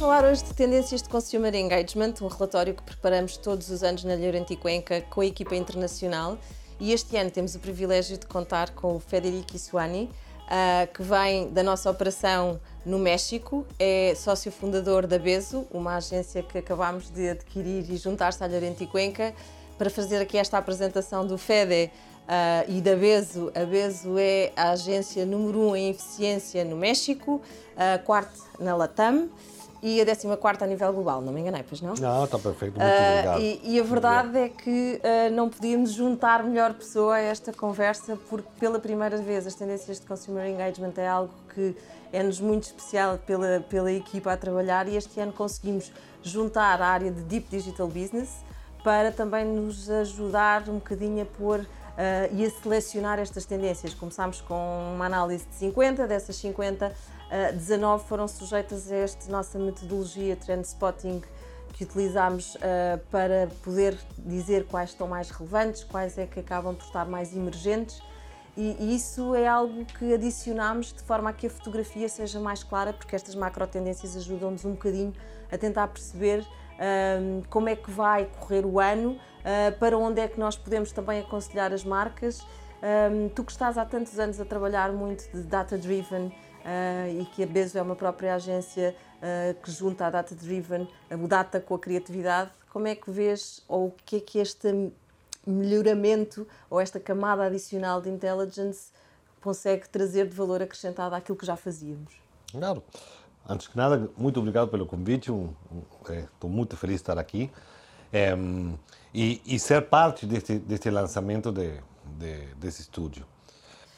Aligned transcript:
falar 0.00 0.24
hoje 0.24 0.42
de 0.42 0.54
tendências 0.54 1.02
de 1.02 1.10
consumer 1.10 1.54
engagement, 1.54 2.14
um 2.22 2.26
relatório 2.26 2.72
que 2.72 2.82
preparamos 2.82 3.36
todos 3.36 3.68
os 3.68 3.82
anos 3.82 4.02
na 4.02 4.14
Llorente 4.14 4.56
Cuenca 4.56 5.02
com 5.02 5.20
a 5.20 5.26
equipa 5.26 5.54
internacional. 5.54 6.38
E 6.80 6.90
este 6.90 7.18
ano 7.18 7.30
temos 7.30 7.54
o 7.54 7.58
privilégio 7.58 8.16
de 8.16 8.24
contar 8.24 8.70
com 8.70 8.96
o 8.96 8.98
Federico 8.98 9.54
Isuani, 9.54 10.04
uh, 10.04 10.90
que 10.90 11.02
vem 11.02 11.50
da 11.50 11.62
nossa 11.62 11.90
operação 11.90 12.58
no 12.82 12.98
México, 12.98 13.66
é 13.78 14.14
sócio 14.16 14.50
fundador 14.50 15.06
da 15.06 15.18
Bezo, 15.18 15.66
uma 15.70 15.96
agência 15.96 16.42
que 16.42 16.56
acabámos 16.56 17.10
de 17.10 17.28
adquirir 17.28 17.84
e 17.90 17.98
juntar-se 17.98 18.42
à 18.42 18.46
Llorente 18.46 18.86
Cuenca 18.86 19.34
para 19.76 19.90
fazer 19.90 20.16
aqui 20.16 20.38
esta 20.38 20.56
apresentação 20.56 21.26
do 21.26 21.36
FEDE 21.36 21.90
Uh, 22.20 22.62
e 22.68 22.80
da 22.80 22.94
Bezo. 22.94 23.50
A 23.56 23.64
Bezo 23.64 24.16
é 24.16 24.52
a 24.54 24.70
agência 24.70 25.26
número 25.26 25.58
1 25.58 25.68
um 25.68 25.74
em 25.74 25.90
eficiência 25.90 26.64
no 26.64 26.76
México, 26.76 27.42
uh, 27.74 28.04
quarta 28.04 28.38
na 28.60 28.76
Latam 28.76 29.28
e 29.82 30.00
a 30.00 30.04
14 30.04 30.62
a 30.62 30.66
nível 30.66 30.92
global, 30.92 31.20
não 31.20 31.32
me 31.32 31.40
enganei, 31.40 31.62
pois 31.62 31.80
não? 31.80 31.94
Não, 31.94 32.24
está 32.24 32.38
perfeito, 32.38 32.78
muito 32.78 32.90
uh, 32.90 33.12
obrigado. 33.12 33.40
E, 33.40 33.60
e, 33.64 33.80
a 33.80 33.82
verdade 33.82 34.38
é 34.38 34.48
que 34.48 35.00
uh, 35.02 35.34
não 35.34 35.48
podíamos 35.48 35.92
juntar 35.92 36.44
melhor 36.44 36.74
pessoa 36.74 37.14
a 37.14 37.20
esta 37.20 37.52
conversa, 37.52 38.18
porque 38.28 38.48
pela 38.58 38.78
primeira 38.78 39.16
vez 39.18 39.46
as 39.46 39.54
tendências 39.54 39.98
de 40.00 40.06
consumer 40.06 40.46
engagement 40.46 40.92
é 40.96 41.08
algo 41.08 41.32
que 41.54 41.74
é-nos 42.12 42.40
muito 42.40 42.64
especial 42.64 43.18
pela, 43.18 43.60
pela 43.68 43.90
equipa 43.90 44.32
a 44.32 44.36
trabalhar 44.36 44.88
e 44.88 44.96
este 44.96 45.18
ano 45.20 45.32
conseguimos 45.32 45.92
juntar 46.22 46.82
a 46.82 46.86
área 46.86 47.10
de 47.10 47.22
Deep 47.22 47.48
Digital 47.48 47.86
Business 47.88 48.28
para 48.82 49.12
também 49.12 49.44
nos 49.44 49.88
ajudar 49.90 50.68
um 50.68 50.74
bocadinho 50.74 51.22
a 51.22 51.26
pôr 51.26 51.60
uh, 51.60 51.66
e 52.34 52.44
a 52.44 52.50
selecionar 52.50 53.18
estas 53.18 53.44
tendências. 53.44 53.94
Começámos 53.94 54.40
com 54.40 54.94
uma 54.94 55.06
análise 55.06 55.46
de 55.46 55.54
50, 55.54 56.06
dessas 56.06 56.36
50, 56.36 56.86
uh, 56.86 56.92
19 57.56 58.04
foram 58.06 58.26
sujeitas 58.26 58.90
a 58.90 58.96
esta 58.96 59.30
nossa 59.30 59.58
metodologia 59.58 60.34
Trend 60.36 60.64
Spotting 60.64 61.22
que 61.72 61.84
utilizámos 61.84 62.56
uh, 62.56 62.98
para 63.10 63.48
poder 63.62 63.96
dizer 64.18 64.66
quais 64.66 64.90
estão 64.90 65.08
mais 65.08 65.30
relevantes, 65.30 65.84
quais 65.84 66.18
é 66.18 66.26
que 66.26 66.40
acabam 66.40 66.74
por 66.74 66.84
estar 66.84 67.06
mais 67.06 67.34
emergentes. 67.34 68.02
E, 68.56 68.94
isso 68.94 69.34
é 69.34 69.46
algo 69.46 69.84
que 69.84 70.12
adicionamos 70.12 70.92
de 70.92 71.02
forma 71.02 71.30
a 71.30 71.32
que 71.32 71.46
a 71.46 71.50
fotografia 71.50 72.08
seja 72.08 72.40
mais 72.40 72.62
clara, 72.62 72.92
porque 72.92 73.14
estas 73.14 73.34
macro 73.34 73.66
tendências 73.66 74.16
ajudam-nos 74.16 74.64
um 74.64 74.72
bocadinho 74.72 75.14
a 75.50 75.56
tentar 75.56 75.88
perceber 75.88 76.44
um, 77.20 77.42
como 77.48 77.68
é 77.68 77.76
que 77.76 77.90
vai 77.90 78.28
correr 78.38 78.66
o 78.66 78.80
ano, 78.80 79.12
uh, 79.12 79.78
para 79.78 79.96
onde 79.96 80.20
é 80.20 80.28
que 80.28 80.38
nós 80.38 80.56
podemos 80.56 80.92
também 80.92 81.20
aconselhar 81.20 81.72
as 81.72 81.84
marcas. 81.84 82.40
Um, 82.82 83.28
tu 83.28 83.44
que 83.44 83.52
estás 83.52 83.78
há 83.78 83.84
tantos 83.84 84.18
anos 84.18 84.40
a 84.40 84.44
trabalhar 84.44 84.92
muito 84.92 85.30
de 85.32 85.42
data-driven 85.42 86.32
uh, 86.64 87.20
e 87.20 87.24
que 87.26 87.42
a 87.42 87.46
Bezo 87.46 87.78
é 87.78 87.82
uma 87.82 87.96
própria 87.96 88.34
agência 88.34 88.94
uh, 89.16 89.60
que 89.62 89.70
junta 89.70 90.06
a 90.06 90.10
data-driven, 90.10 90.88
o 91.10 91.28
data 91.28 91.60
com 91.60 91.74
a 91.74 91.78
criatividade, 91.78 92.50
como 92.70 92.86
é 92.86 92.94
que 92.94 93.10
vês 93.10 93.62
ou 93.68 93.88
o 93.88 93.94
que 94.04 94.16
é 94.16 94.20
que 94.20 94.38
este 94.38 94.92
melhoramento 95.46 96.46
ou 96.68 96.80
esta 96.80 97.00
camada 97.00 97.44
adicional 97.44 98.00
de 98.00 98.08
intelligence 98.08 98.92
consegue 99.40 99.88
trazer 99.88 100.28
de 100.28 100.36
valor 100.36 100.62
acrescentado 100.62 101.14
àquilo 101.14 101.36
que 101.36 101.46
já 101.46 101.56
fazíamos? 101.56 102.12
Claro. 102.52 102.82
Antes 103.48 103.68
que 103.68 103.76
nada, 103.76 104.10
muito 104.16 104.38
obrigado 104.38 104.68
pelo 104.68 104.86
convite. 104.86 105.32
Um, 105.32 105.52
estou 106.08 106.48
muito 106.48 106.76
feliz 106.76 106.96
de 106.96 107.02
estar 107.02 107.18
aqui 107.18 107.50
é, 108.12 108.36
e, 109.14 109.40
e, 109.46 109.58
ser 109.58 109.82
parte 109.88 110.26
deste, 110.26 110.58
deste 110.58 110.90
lançamento 110.90 111.50
de, 111.50 111.80
de, 112.18 112.54
desse 112.56 112.82
estúdio. 112.82 113.26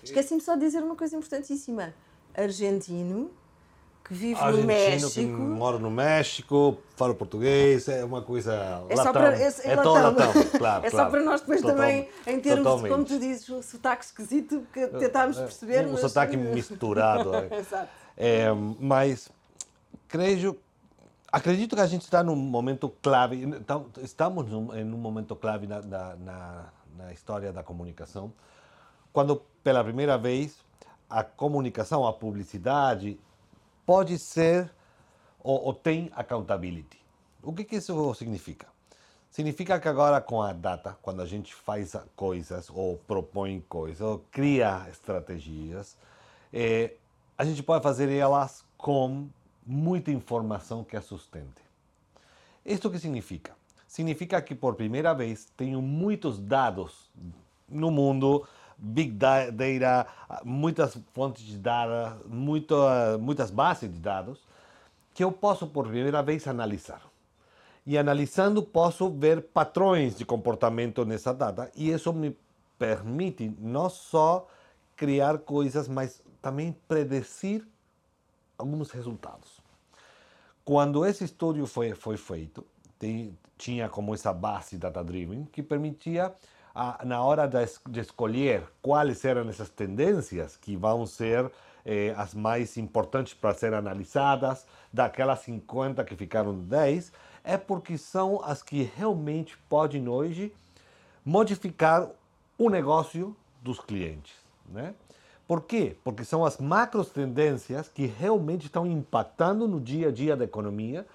Esqueci-me 0.02 0.40
só 0.40 0.54
de 0.54 0.60
dizer 0.60 0.82
uma 0.82 0.96
coisa 0.96 1.16
importantíssima. 1.16 1.94
Argentino, 2.34 3.30
que 4.04 4.14
vive 4.14 4.40
Argentino, 4.40 4.60
no 4.60 4.66
México. 4.66 5.14
Que 5.14 5.26
mora 5.26 5.78
no 5.78 5.90
México, 5.90 6.78
fala 6.96 7.14
português, 7.14 7.88
é 7.88 8.04
uma 8.04 8.22
coisa. 8.22 8.84
É 8.88 8.96
só 8.96 9.12
para. 9.12 9.36
É, 9.36 9.42
é, 9.42 9.52
é 9.64 9.76
latão. 9.76 9.94
latão, 9.94 10.32
claro. 10.58 10.86
é 10.86 10.90
só 10.90 11.08
para 11.08 11.22
nós 11.22 11.40
depois 11.40 11.60
Total, 11.60 11.76
também, 11.76 12.08
em 12.26 12.40
termos 12.40 12.64
totalmente. 12.64 12.82
de, 12.82 12.88
como 12.90 13.04
tu 13.04 13.18
dizes, 13.18 13.48
o 13.48 13.62
sotaque 13.62 14.04
esquisito, 14.04 14.66
que 14.72 14.86
tentámos 14.86 15.38
perceber. 15.38 15.86
Um 15.86 15.92
mas... 15.92 16.00
sotaque 16.00 16.36
misturado. 16.38 17.30
Exato. 17.54 17.88
É, 18.16 18.48
mas 18.78 19.30
creio, 20.08 20.58
acredito 21.30 21.74
que 21.74 21.82
a 21.82 21.86
gente 21.86 22.02
está 22.02 22.22
num 22.22 22.36
momento 22.36 22.92
clave, 23.00 23.42
então, 23.42 23.86
estamos 24.02 24.46
em 24.50 24.84
um 24.84 24.98
momento 24.98 25.34
clave 25.34 25.66
na, 25.66 25.80
na, 25.80 26.66
na 26.96 27.12
história 27.12 27.52
da 27.52 27.62
comunicação, 27.62 28.32
quando 29.12 29.40
pela 29.64 29.82
primeira 29.82 30.18
vez 30.18 30.58
a 31.12 31.22
comunicação, 31.22 32.06
a 32.06 32.12
publicidade 32.12 33.20
pode 33.84 34.18
ser 34.18 34.72
ou, 35.38 35.66
ou 35.66 35.74
tem 35.74 36.10
accountability. 36.14 36.98
O 37.42 37.52
que, 37.52 37.64
que 37.64 37.76
isso 37.76 38.14
significa? 38.14 38.66
Significa 39.30 39.78
que 39.78 39.88
agora 39.88 40.22
com 40.22 40.40
a 40.40 40.54
data, 40.54 40.96
quando 41.02 41.20
a 41.20 41.26
gente 41.26 41.54
faz 41.54 41.94
coisas 42.16 42.70
ou 42.70 42.96
propõe 42.96 43.62
coisas, 43.68 44.00
ou 44.00 44.24
cria 44.30 44.86
estratégias, 44.90 45.98
é, 46.50 46.94
a 47.36 47.44
gente 47.44 47.62
pode 47.62 47.82
fazer 47.82 48.10
elas 48.10 48.64
com 48.78 49.28
muita 49.66 50.10
informação 50.10 50.82
que 50.82 50.96
a 50.96 51.02
sustente. 51.02 51.62
Isto 52.64 52.90
que 52.90 52.98
significa? 52.98 53.54
Significa 53.86 54.40
que 54.40 54.54
por 54.54 54.76
primeira 54.76 55.12
vez 55.12 55.46
tenho 55.56 55.82
muitos 55.82 56.38
dados 56.38 57.10
no 57.68 57.90
mundo, 57.90 58.46
big 58.82 59.12
data, 59.12 60.06
muitas 60.44 60.98
fontes 61.14 61.44
de 61.44 61.56
dados, 61.56 62.26
muito, 62.26 62.74
muitas 63.20 63.50
bases 63.50 63.92
de 63.92 63.98
dados, 64.00 64.40
que 65.14 65.22
eu 65.22 65.30
posso 65.30 65.68
por 65.68 65.84
primeira 65.84 66.22
vez 66.22 66.48
analisar. 66.48 67.00
E 67.86 67.96
analisando 67.96 68.62
posso 68.62 69.08
ver 69.10 69.42
padrões 69.42 70.16
de 70.16 70.24
comportamento 70.24 71.04
nessa 71.04 71.32
data 71.32 71.70
e 71.76 71.90
isso 71.90 72.12
me 72.12 72.36
permite 72.78 73.54
não 73.58 73.88
só 73.88 74.48
criar 74.96 75.38
coisas, 75.38 75.86
mas 75.88 76.22
também 76.40 76.76
predecir 76.88 77.66
alguns 78.58 78.90
resultados. 78.90 79.60
Quando 80.64 81.04
esse 81.04 81.24
estudo 81.24 81.66
foi, 81.66 81.92
foi 81.94 82.16
feito, 82.16 82.64
tem, 82.98 83.36
tinha 83.58 83.88
como 83.88 84.14
essa 84.14 84.32
base 84.32 84.76
data-driven 84.76 85.44
que 85.50 85.62
permitia, 85.62 86.32
a, 86.74 87.04
na 87.04 87.22
hora 87.22 87.46
de, 87.46 88.00
escolher 88.00 88.64
quais 88.80 89.24
eram 89.24 89.48
essas 89.48 89.68
tendências 89.68 90.56
que 90.56 90.76
vão 90.76 91.06
ser 91.06 91.50
eh, 91.84 92.14
as 92.16 92.34
mais 92.34 92.76
importantes 92.76 93.34
para 93.34 93.54
ser 93.54 93.74
analisadas, 93.74 94.66
daquelas 94.92 95.40
50 95.40 96.04
que 96.04 96.16
ficaram 96.16 96.54
10, 96.54 97.12
é 97.44 97.56
porque 97.56 97.98
são 97.98 98.42
as 98.44 98.62
que 98.62 98.90
realmente 98.96 99.56
podem 99.68 100.08
hoje 100.08 100.52
modificar 101.24 102.08
o 102.56 102.70
negócio 102.70 103.36
dos 103.60 103.78
clientes. 103.78 104.34
Né? 104.68 104.94
Por 105.46 105.62
quê? 105.62 105.96
Porque 106.02 106.24
são 106.24 106.44
as 106.44 106.58
macros 106.58 107.10
tendências 107.10 107.88
que 107.88 108.06
realmente 108.06 108.66
estão 108.66 108.86
impactando 108.86 109.66
no 109.66 109.80
dia 109.80 110.08
a 110.08 110.12
dia 110.12 110.36
da 110.36 110.44
economia, 110.44 111.06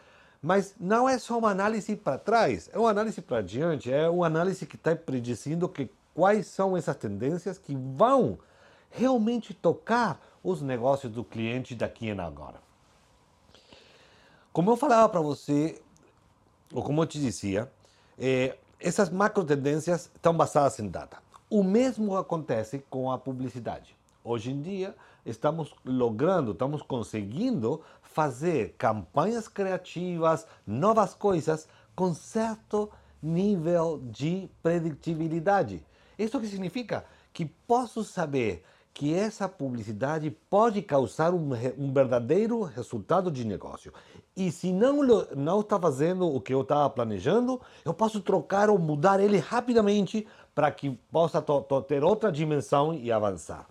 mas 0.41 0.75
não 0.79 1.07
é 1.07 1.17
só 1.17 1.37
uma 1.37 1.49
análise 1.49 1.95
para 1.95 2.17
trás, 2.17 2.69
é 2.71 2.77
uma 2.77 2.89
análise 2.89 3.21
para 3.21 3.41
diante, 3.41 3.91
é 3.91 4.09
uma 4.09 4.27
análise 4.27 4.65
que 4.65 4.75
está 4.75 4.95
predizendo 4.95 5.67
que 5.67 5.89
quais 6.13 6.47
são 6.47 6.75
essas 6.75 6.95
tendências 6.95 7.57
que 7.57 7.75
vão 7.75 8.39
realmente 8.89 9.53
tocar 9.53 10.19
os 10.43 10.61
negócios 10.61 11.11
do 11.11 11.23
cliente 11.23 11.75
daqui 11.75 12.07
em 12.07 12.19
agora. 12.19 12.61
Como 14.51 14.71
eu 14.71 14.77
falava 14.77 15.07
para 15.09 15.21
você, 15.21 15.79
ou 16.73 16.81
como 16.81 17.01
eu 17.03 17.05
te 17.05 17.19
dizia, 17.19 17.71
é, 18.17 18.57
essas 18.79 19.09
macro 19.09 19.43
tendências 19.43 20.09
estão 20.15 20.35
basadas 20.35 20.79
em 20.79 20.87
data. 20.87 21.17
O 21.49 21.63
mesmo 21.63 22.17
acontece 22.17 22.83
com 22.89 23.11
a 23.11 23.17
publicidade. 23.17 23.95
Hoje 24.23 24.51
em 24.51 24.61
dia, 24.61 24.95
estamos 25.27 25.73
logrando, 25.85 26.51
estamos 26.51 26.81
conseguindo 26.81 27.81
fazer 28.01 28.75
campanhas 28.77 29.47
criativas, 29.47 30.47
novas 30.65 31.13
coisas, 31.13 31.67
com 31.95 32.13
certo 32.13 32.89
nível 33.21 34.01
de 34.03 34.49
predictibilidade. 34.63 35.83
Isso 36.17 36.39
que 36.39 36.47
significa 36.47 37.05
que 37.33 37.45
posso 37.45 38.03
saber 38.03 38.63
que 38.93 39.13
essa 39.13 39.47
publicidade 39.47 40.31
pode 40.49 40.81
causar 40.81 41.31
um, 41.31 41.51
um, 41.77 41.93
verdadeiro 41.93 42.63
resultado 42.63 43.29
de 43.29 43.45
negócio. 43.45 43.93
E 44.35 44.51
se 44.51 44.73
não 44.73 45.03
não 45.35 45.59
está 45.59 45.79
fazendo 45.79 46.25
o 46.25 46.41
que 46.41 46.51
eu 46.51 46.61
estava 46.61 46.89
planejando, 46.89 47.61
eu 47.85 47.93
posso 47.93 48.21
trocar 48.21 48.71
ou 48.71 48.79
mudar 48.79 49.19
ele 49.19 49.37
rapidamente 49.37 50.25
para 50.55 50.71
que 50.71 50.89
possa 51.11 51.43
ter 51.87 52.03
outra 52.03 52.31
dimensão 52.31 52.91
e 52.91 53.11
avançar. 53.11 53.67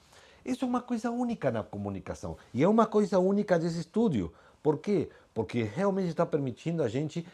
Isso 0.47 0.65
é 0.65 0.69
uma 0.69 0.81
coisa 0.81 1.11
única 1.11 1.51
na 1.51 1.63
comunicação 1.63 2.37
e 2.55 2.63
é 2.63 2.69
uma 2.69 2.87
coisa 2.87 3.19
única 3.19 3.59
desse 3.59 3.81
estúdio. 3.81 4.33
Por 4.63 4.79
quê? 4.79 5.09
Porque 5.35 5.63
realmente 5.63 6.09
está 6.09 6.25
permitindo 6.25 6.83
a 6.83 6.89
gente, 6.89 7.27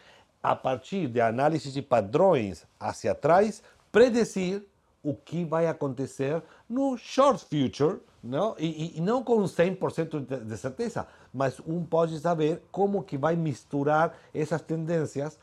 a 0.42 0.56
partir 0.56 1.08
de 1.08 1.20
análise 1.20 1.70
de 1.70 1.82
padrões 1.82 2.66
hacia 2.80 3.14
trás, 3.14 3.62
predecir 3.90 4.66
o 5.02 5.14
que 5.14 5.44
vai 5.44 5.66
acontecer 5.66 6.42
no 6.68 6.96
short 6.96 7.44
future, 7.44 8.00
não? 8.22 8.54
E, 8.58 8.94
e, 8.94 8.98
e 8.98 9.00
não 9.00 9.22
com 9.22 9.42
100% 9.42 10.44
de, 10.44 10.56
certeza, 10.56 11.06
mas 11.34 11.60
um 11.66 11.84
pode 11.84 12.18
saber 12.20 12.62
como 12.70 13.02
que 13.02 13.18
vai 13.18 13.36
misturar 13.36 14.16
essas 14.32 14.62
tendências 14.62 15.38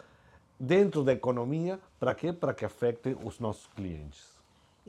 dentro 0.60 1.04
da 1.04 1.14
economia, 1.14 1.80
para 2.00 2.16
quê? 2.16 2.34
Para 2.34 2.54
que 2.54 2.66
afete 2.66 3.16
os 3.24 3.40
nossos 3.40 3.68
clientes. 3.68 4.39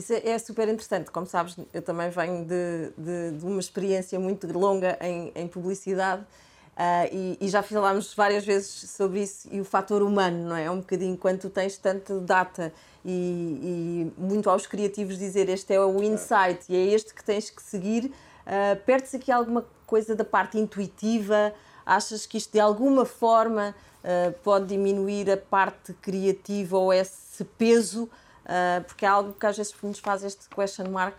Isso 0.01 0.15
é 0.15 0.39
super 0.39 0.67
interessante. 0.67 1.11
Como 1.11 1.27
sabes, 1.27 1.57
eu 1.75 1.83
também 1.83 2.09
venho 2.09 2.45
de, 2.47 2.91
de, 2.97 3.39
de 3.39 3.45
uma 3.45 3.61
experiência 3.61 4.19
muito 4.19 4.51
longa 4.59 4.97
em, 5.01 5.31
em 5.35 5.47
publicidade 5.47 6.25
Uh, 6.71 7.05
e, 7.13 7.39
e, 7.43 7.49
já 7.51 7.63
falámos 7.63 8.15
várias 8.15 8.43
vezes 8.43 8.91
sobre 8.91 9.21
isso 9.21 9.47
e 9.53 9.61
o 9.61 9.65
fator 9.67 10.03
humano, 10.03 10.49
não 10.49 10.57
é? 10.57 10.65
É 10.65 10.71
um 10.71 10.79
bocadinho 10.79 11.15
quando 11.15 11.41
tu 11.41 11.51
tens 11.51 11.77
tanta 11.77 12.19
data 12.21 12.73
e, 13.05 14.11
e 14.17 14.21
muito 14.23 14.49
aos 14.49 14.67
criativos 14.67 15.19
dizer 15.19 15.51
este 15.51 15.75
é 15.75 15.81
o 15.81 16.03
insight 16.03 16.65
e 16.71 16.77
é 16.77 16.95
este 16.95 17.13
que 17.13 17.23
tens 17.23 17.51
que 17.51 17.63
seguir, 17.63 18.07
uh, 18.07 18.81
perdes 18.87 19.15
aqui 19.15 19.31
alguma 19.31 19.67
coisa 19.85 20.15
da 20.17 20.25
parte 20.25 20.57
intuitiva? 20.59 21.53
Achas 21.85 22.25
que 22.25 22.39
isto 22.39 22.53
de 22.53 22.61
alguma 22.61 23.05
forma 23.05 23.75
uh, 24.03 24.33
pode 24.43 24.69
diminuir 24.69 25.31
a 25.31 25.37
parte 25.37 25.93
criativa 25.93 26.79
ou 26.79 26.95
esse 26.95 27.45
peso? 27.59 28.09
Uh, 28.45 28.85
porque 28.85 29.05
é 29.05 29.09
algo 29.09 29.33
que 29.33 29.47
às 29.47 29.57
vezes 29.57 29.75
nos 29.83 29.99
faz 29.99 30.25
este 30.25 30.49
question 30.49 30.89
mark. 30.89 31.19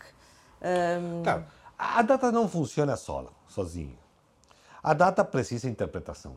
Um... 0.61 1.23
Claro, 1.23 1.45
a 1.77 2.01
data 2.01 2.31
não 2.31 2.47
funciona 2.47 2.95
sola, 2.95 3.29
sozinha 3.47 4.01
a 4.83 4.93
data 4.93 5.23
precisa 5.23 5.69
interpretação. 5.69 6.35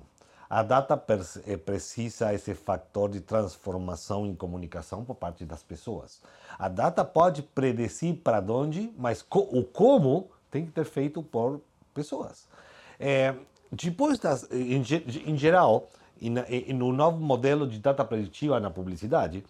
A 0.49 0.63
data 0.63 1.03
eh, 1.47 1.57
precisa 1.57 2.35
esse 2.35 2.55
fator 2.55 3.11
de 3.11 3.21
transformação 3.21 4.27
em 4.27 4.35
comunicação 4.35 5.05
por 5.05 5.15
parte 5.15 5.45
das 5.45 5.63
pessoas. 5.63 6.21
A 6.59 6.69
data 6.69 7.05
pode 7.05 7.43
predecir 7.43 8.17
para 8.17 8.41
onde, 8.41 8.93
mas 8.97 9.25
o 9.31 9.65
como 9.65 10.29
tem 10.51 10.67
que 10.67 10.73
ter 10.73 10.85
feito 10.85 11.23
por 11.23 11.61
pessoas. 11.95 12.47
É, 13.01 13.35
depois, 13.73 14.19
das, 14.19 14.47
em, 14.53 14.83
em 15.27 15.37
geral, 15.37 15.89
no 16.75 16.93
novo 16.93 17.19
modelo 17.19 17.67
de 17.67 17.79
data 17.79 18.05
preditiva 18.05 18.61
na 18.61 18.71
publicidade, 18.71 19.45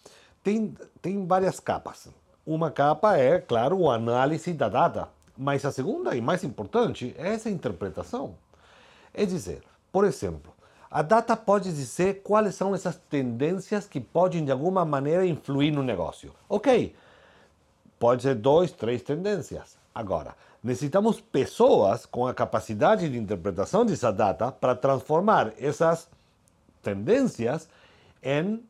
tem, 0.45 0.75
tem 1.01 1.27
várias 1.27 1.59
capas. 1.59 2.09
Uma 2.47 2.71
capa 2.71 3.17
é, 3.17 3.41
claro, 3.41 3.79
o 3.79 3.91
análise 3.91 4.53
da 4.53 4.69
data, 4.69 5.09
mas 5.37 5.65
a 5.65 5.73
segunda 5.73 6.15
e 6.15 6.21
mais 6.21 6.45
importante 6.45 7.15
é 7.19 7.33
essa 7.33 7.49
interpretação. 7.49 8.35
É 9.15 9.25
dizer, 9.25 9.63
por 9.91 10.05
exemplo, 10.05 10.53
a 10.91 11.01
data 11.01 11.35
pode 11.35 11.73
dizer 11.73 12.21
quais 12.23 12.55
são 12.55 12.75
essas 12.75 12.97
tendências 13.09 13.87
que 13.87 13.99
podem 13.99 14.45
de 14.45 14.53
alguma 14.53 14.85
maneira 14.85 15.27
influir 15.27 15.73
no 15.73 15.83
negócio. 15.83 16.33
Ok, 16.49 16.95
pode 17.99 18.23
ser 18.23 18.35
dois, 18.35 18.71
três 18.71 19.03
tendências. 19.03 19.79
Agora, 19.95 20.37
necessitamos 20.63 21.21
pessoas 21.21 22.05
com 22.05 22.27
a 22.27 22.35
capacidade 22.35 23.09
de 23.09 23.17
interpretação 23.17 23.87
dessa 23.87 24.13
data 24.13 24.53
para 24.53 24.75
transformar 24.75 25.55
essas 25.59 26.07
tendências 26.83 27.67
em 28.23 28.63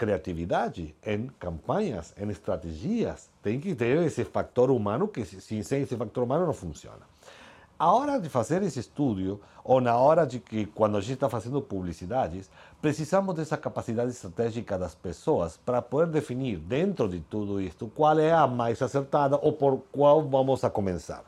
criatividade, 0.00 0.96
em 1.04 1.26
campanhas, 1.38 2.14
em 2.16 2.30
estratégias. 2.30 3.28
Tem 3.42 3.60
que 3.60 3.74
ter 3.74 3.98
esse 3.98 4.24
fator 4.24 4.70
humano 4.70 5.06
que 5.06 5.26
sem 5.26 5.58
esse 5.58 5.94
fator 5.94 6.24
humano 6.24 6.46
não 6.46 6.54
funciona. 6.54 7.02
A 7.78 7.92
hora 7.92 8.18
de 8.18 8.30
fazer 8.30 8.62
esse 8.62 8.80
estudo, 8.80 9.42
ou 9.62 9.78
na 9.78 9.94
hora 9.98 10.26
de 10.26 10.40
que, 10.40 10.64
quando 10.64 10.96
a 10.96 11.02
gente 11.02 11.14
está 11.14 11.28
fazendo 11.28 11.60
publicidades, 11.60 12.50
precisamos 12.80 13.34
dessa 13.34 13.58
capacidade 13.58 14.10
estratégica 14.10 14.78
das 14.78 14.94
pessoas 14.94 15.58
para 15.58 15.82
poder 15.82 16.10
definir, 16.10 16.56
dentro 16.56 17.06
de 17.06 17.20
tudo 17.20 17.60
isto, 17.60 17.86
qual 17.94 18.18
é 18.18 18.32
a 18.32 18.46
mais 18.46 18.80
acertada 18.80 19.38
ou 19.42 19.52
por 19.52 19.82
qual 19.92 20.22
vamos 20.22 20.64
a 20.64 20.70
começar. 20.70 21.24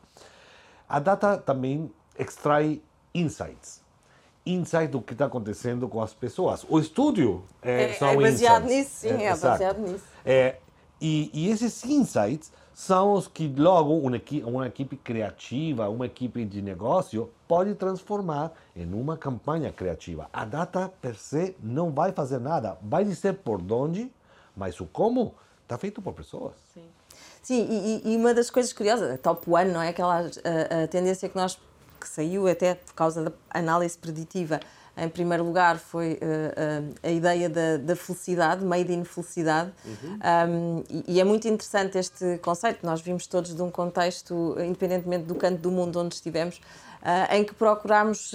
A 0.89 0.99
data 0.99 1.37
também 1.37 1.93
extrai 2.19 2.81
insights. 3.15 3.82
Insights 4.45 4.91
do 4.91 5.01
que 5.01 5.13
está 5.13 5.27
acontecendo 5.27 5.89
com 5.89 6.03
as 6.03 6.13
pessoas. 6.13 6.65
O 6.69 6.79
estúdio 6.79 7.45
é, 7.63 7.85
é, 7.85 7.93
são 7.95 8.11
é 8.11 8.17
baseado 8.17 8.65
insights. 8.65 8.77
nisso, 8.77 8.91
sim, 8.97 9.23
é, 9.23 9.25
é 9.25 9.37
baseado 9.37 9.79
nisso. 9.79 10.05
É, 10.25 10.57
e, 11.01 11.31
e 11.33 11.51
esses 11.51 11.85
insights 11.85 12.53
são 12.75 13.13
os 13.13 13.29
que 13.29 13.49
logo 13.49 13.99
uma 13.99 14.17
equipe, 14.17 14.45
uma 14.45 14.67
equipe 14.67 14.97
criativa, 14.97 15.89
uma 15.89 16.07
equipe 16.07 16.45
de 16.45 16.63
negócio 16.63 17.31
pode 17.47 17.75
transformar 17.75 18.53
em 18.75 18.93
uma 18.93 19.17
campanha 19.17 19.71
criativa. 19.73 20.29
A 20.33 20.45
data 20.45 20.93
per 21.01 21.17
se 21.17 21.55
não 21.63 21.91
vai 21.91 22.13
fazer 22.13 22.41
nada, 22.41 22.79
vai 22.83 23.05
dizer 23.05 23.35
por 23.35 23.61
onde, 23.71 24.11
mas 24.57 24.81
o 24.81 24.87
como 24.87 25.35
está 25.63 25.77
feito 25.77 26.01
por 26.01 26.15
pessoas. 26.15 26.55
Sim, 26.73 26.85
Sim 27.43 27.67
e, 27.71 28.13
e, 28.13 28.17
uma 28.17 28.33
das 28.33 28.51
coisas 28.51 28.73
curiosas, 28.73 29.11
a 29.11 29.19
top 29.19 29.51
one, 29.51 29.71
não 29.71 29.83
é 29.83 29.89
aquela 29.89 30.21
a, 30.21 30.85
a 30.85 30.89
tendência 30.89 31.29
que 31.29 31.37
nós 31.37 31.59
que 32.03 32.09
saiu 32.09 32.47
até 32.47 32.75
por 32.75 32.95
causa 32.95 33.25
da 33.25 33.33
análise 33.51 33.97
preditiva 33.97 34.61
em 34.97 35.09
primeiro 35.09 35.43
lugar, 35.43 35.79
foi 35.79 36.13
uh, 36.13 36.17
uh, 36.17 36.95
a 37.03 37.11
ideia 37.11 37.49
da, 37.49 37.79
da, 37.79 37.97
felicidade, 37.97 38.63
made 38.63 38.93
in 38.93 39.05
felicidade. 39.05 39.73
Uhum. 39.85 40.19
Um, 40.49 40.85
e, 40.91 41.15
e, 41.15 41.21
é 41.21 41.25
muito 41.25 41.49
interessante 41.49 41.97
este 41.97 42.39
conceito. 42.39 42.85
Nós 42.85 43.01
vimos 43.01 43.27
todos 43.27 43.55
de 43.55 43.63
um 43.63 43.71
contexto, 43.71 44.55
independentemente 44.59 45.25
do 45.25 45.35
canto 45.35 45.61
do 45.61 45.71
mundo 45.71 45.99
onde 45.99 46.15
estivemos, 46.15 46.59
uh, 46.59 47.35
em 47.35 47.43
que 47.43 47.55
procuramos 47.55 48.33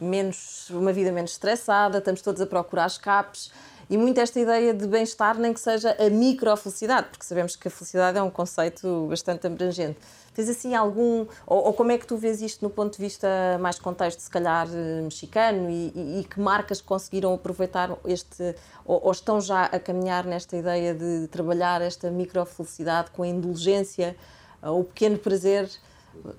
menos, 0.00 0.68
uma 0.70 0.92
vida 0.92 1.12
menos 1.12 1.32
estressada, 1.32 1.98
estamos 1.98 2.20
todos 2.20 2.40
a 2.40 2.46
procurar 2.46 2.88
escapes. 2.88 3.52
E 3.88 3.96
muito 3.96 4.18
esta 4.18 4.40
ideia 4.40 4.74
de 4.74 4.86
bem-estar, 4.86 5.38
nem 5.38 5.52
que 5.52 5.60
seja 5.60 5.96
a 6.00 6.10
micro-felicidade, 6.10 7.08
porque 7.10 7.24
sabemos 7.24 7.54
que 7.54 7.68
a 7.68 7.70
felicidade 7.70 8.18
é 8.18 8.22
um 8.22 8.30
conceito 8.30 9.06
bastante 9.08 9.46
abrangente. 9.46 9.98
Tens 10.34 10.48
assim 10.48 10.74
algum. 10.74 11.26
Ou, 11.46 11.66
ou, 11.66 11.72
como 11.74 11.92
é 11.92 11.98
que 11.98 12.06
tu 12.06 12.16
vês 12.16 12.40
isto 12.40 12.62
no 12.62 12.70
ponto 12.70 12.96
de 12.96 13.02
vista 13.02 13.28
mais 13.60 13.78
contexto, 13.78 14.20
se 14.20 14.30
calhar, 14.30 14.66
eh, 14.72 15.02
mexicano 15.02 15.68
e, 15.68 15.92
e, 15.94 16.20
e 16.20 16.24
que 16.24 16.40
marcas 16.40 16.80
conseguiram 16.80 17.34
aproveitar 17.34 17.96
este. 18.06 18.54
Ou, 18.84 19.04
ou, 19.04 19.12
estão 19.12 19.40
já 19.40 19.64
a 19.64 19.78
caminhar 19.78 20.24
nesta 20.24 20.56
ideia 20.56 20.94
de 20.94 21.28
trabalhar 21.28 21.82
esta 21.82 22.10
microfelicidade 22.10 23.10
com 23.10 23.22
a 23.22 23.28
indulgência, 23.28 24.16
eh, 24.62 24.70
o 24.70 24.84
pequeno 24.84 25.18
prazer, 25.18 25.70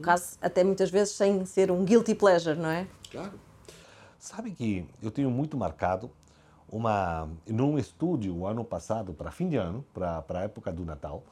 caso 0.02 0.38
até 0.42 0.64
muitas 0.64 0.90
vezes 0.90 1.14
sem 1.14 1.46
ser 1.46 1.70
um 1.70 1.86
guilty 1.86 2.16
pleasure, 2.16 2.58
não 2.58 2.70
é? 2.70 2.88
Claro. 3.12 3.34
Sabe 4.18 4.52
que 4.52 4.88
eu 5.02 5.12
tenho 5.12 5.30
muito 5.30 5.56
marcado 5.56 6.10
uma 6.68 7.30
num 7.46 7.78
estúdio 7.78 8.48
ano 8.48 8.64
passado 8.64 9.14
para 9.14 9.30
fim 9.30 9.50
de 9.50 9.58
ano, 9.58 9.86
para 9.94 10.24
a 10.30 10.42
época 10.42 10.72
do 10.72 10.84
Natal 10.84 11.24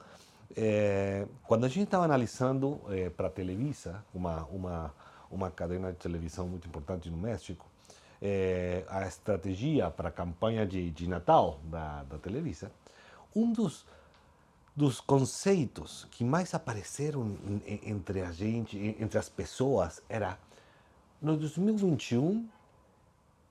é, 0.56 1.28
quando 1.48 1.66
a 1.66 1.68
gente 1.68 1.86
estava 1.86 2.06
analisando 2.06 2.82
é, 2.90 3.10
para 3.10 3.28
a 3.28 3.30
Televisa, 3.30 4.04
uma, 4.14 4.44
uma, 4.46 4.94
uma 5.30 5.52
cadena 5.52 5.92
de 5.92 5.98
televisão 5.98 6.48
muito 6.48 6.68
importante 6.68 7.10
no 7.10 7.18
México, 7.18 7.66
é, 8.22 8.84
a 8.88 9.08
estratégia 9.08 9.90
para 9.90 10.10
a 10.10 10.12
campanha 10.12 10.66
de, 10.66 10.92
de 10.92 11.08
Natal 11.08 11.60
da, 11.64 12.04
da 12.04 12.18
Televisa, 12.18 12.72
um 13.36 13.52
dos, 13.52 13.86
dos 14.76 15.02
conceitos 15.02 16.08
que 16.12 16.24
mais 16.24 16.54
apareceram 16.54 17.38
entre 17.66 18.22
a 18.22 18.32
gente, 18.32 18.78
entre 18.78 19.18
as 19.18 19.30
pessoas, 19.30 20.02
era 20.08 20.38
no 21.22 21.38
2021 21.38 22.48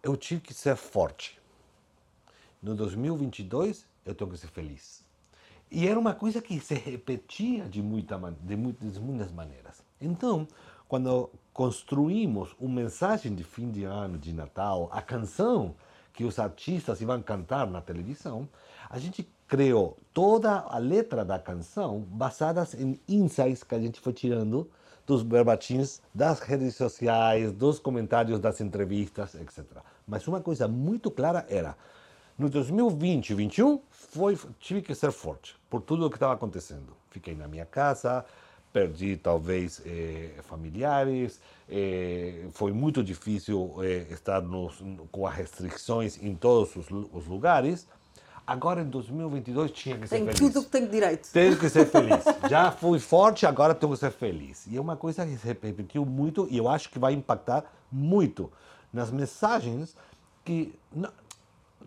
eu 0.02 0.16
tive 0.16 0.40
que 0.40 0.54
ser 0.54 0.76
forte. 0.76 1.40
No 2.62 2.74
2022 2.74 3.86
eu 4.04 4.14
tenho 4.14 4.30
que 4.30 4.38
ser 4.38 4.48
feliz. 4.48 5.04
E 5.70 5.86
era 5.86 5.98
uma 5.98 6.14
coisa 6.14 6.42
que 6.42 6.58
se 6.58 6.74
repetia 6.74 7.64
de, 7.68 7.80
muita, 7.80 8.18
de 8.42 8.56
muitas, 8.56 8.98
muitas 8.98 9.30
maneiras. 9.30 9.82
Então, 10.00 10.48
quando 10.88 11.30
construímos 11.52 12.56
uma 12.58 12.80
mensagem 12.80 13.34
de 13.34 13.44
fim 13.44 13.70
de 13.70 13.84
ano, 13.84 14.18
de 14.18 14.32
Natal, 14.32 14.88
a 14.92 15.00
canção 15.00 15.76
que 16.12 16.24
os 16.24 16.40
artistas 16.40 17.00
iam 17.00 17.22
cantar 17.22 17.68
na 17.68 17.80
televisão, 17.80 18.48
a 18.88 18.98
gente 18.98 19.28
criou 19.46 19.96
toda 20.12 20.58
a 20.58 20.78
letra 20.78 21.24
da 21.24 21.38
canção 21.38 22.00
baseadas 22.00 22.74
em 22.74 23.00
insights 23.08 23.62
que 23.62 23.74
a 23.74 23.80
gente 23.80 24.00
foi 24.00 24.12
tirando 24.12 24.68
dos 25.06 25.22
verbatins 25.22 26.00
das 26.14 26.40
redes 26.40 26.74
sociais, 26.74 27.52
dos 27.52 27.78
comentários 27.78 28.40
das 28.40 28.60
entrevistas, 28.60 29.34
etc. 29.34 29.64
Mas 30.06 30.26
uma 30.26 30.40
coisa 30.40 30.66
muito 30.66 31.10
clara 31.10 31.46
era 31.48 31.76
no 32.40 32.48
2020 32.48 33.30
e 33.30 33.34
2021, 33.34 33.80
foi, 33.90 34.38
tive 34.58 34.80
que 34.80 34.94
ser 34.94 35.12
forte 35.12 35.54
por 35.68 35.82
tudo 35.82 36.06
o 36.06 36.10
que 36.10 36.16
estava 36.16 36.32
acontecendo. 36.32 36.96
Fiquei 37.10 37.34
na 37.34 37.46
minha 37.46 37.66
casa, 37.66 38.24
perdi 38.72 39.18
talvez 39.18 39.82
eh, 39.84 40.30
familiares, 40.44 41.38
eh, 41.68 42.46
foi 42.52 42.72
muito 42.72 43.04
difícil 43.04 43.74
eh, 43.82 44.06
estar 44.10 44.40
nos, 44.40 44.82
com 45.12 45.26
as 45.26 45.34
restrições 45.34 46.16
em 46.22 46.34
todos 46.34 46.74
os, 46.76 46.86
os, 47.12 47.26
lugares. 47.26 47.86
Agora 48.46 48.80
em 48.80 48.88
2022 48.88 49.70
tinha 49.72 49.98
que 49.98 50.08
ser 50.08 50.14
tenho 50.16 50.24
feliz. 50.24 50.40
Tenho 50.40 50.52
tudo 50.52 50.64
que 50.64 50.70
tenho 50.70 50.88
direito. 50.88 51.28
Tenho 51.30 51.58
que 51.58 51.68
ser 51.68 51.84
feliz. 51.84 52.24
Já 52.48 52.72
fui 52.72 52.98
forte, 52.98 53.44
agora 53.44 53.74
tenho 53.74 53.92
que 53.92 53.98
ser 53.98 54.12
feliz. 54.12 54.66
E 54.66 54.78
é 54.78 54.80
uma 54.80 54.96
coisa 54.96 55.26
que 55.26 55.36
se 55.36 55.46
repetiu 55.46 56.06
muito 56.06 56.48
e 56.50 56.56
eu 56.56 56.70
acho 56.70 56.88
que 56.88 56.98
vai 56.98 57.12
impactar 57.12 57.70
muito 57.92 58.50
nas 58.90 59.10
mensagens 59.10 59.94
que 60.42 60.72
não, 60.90 61.10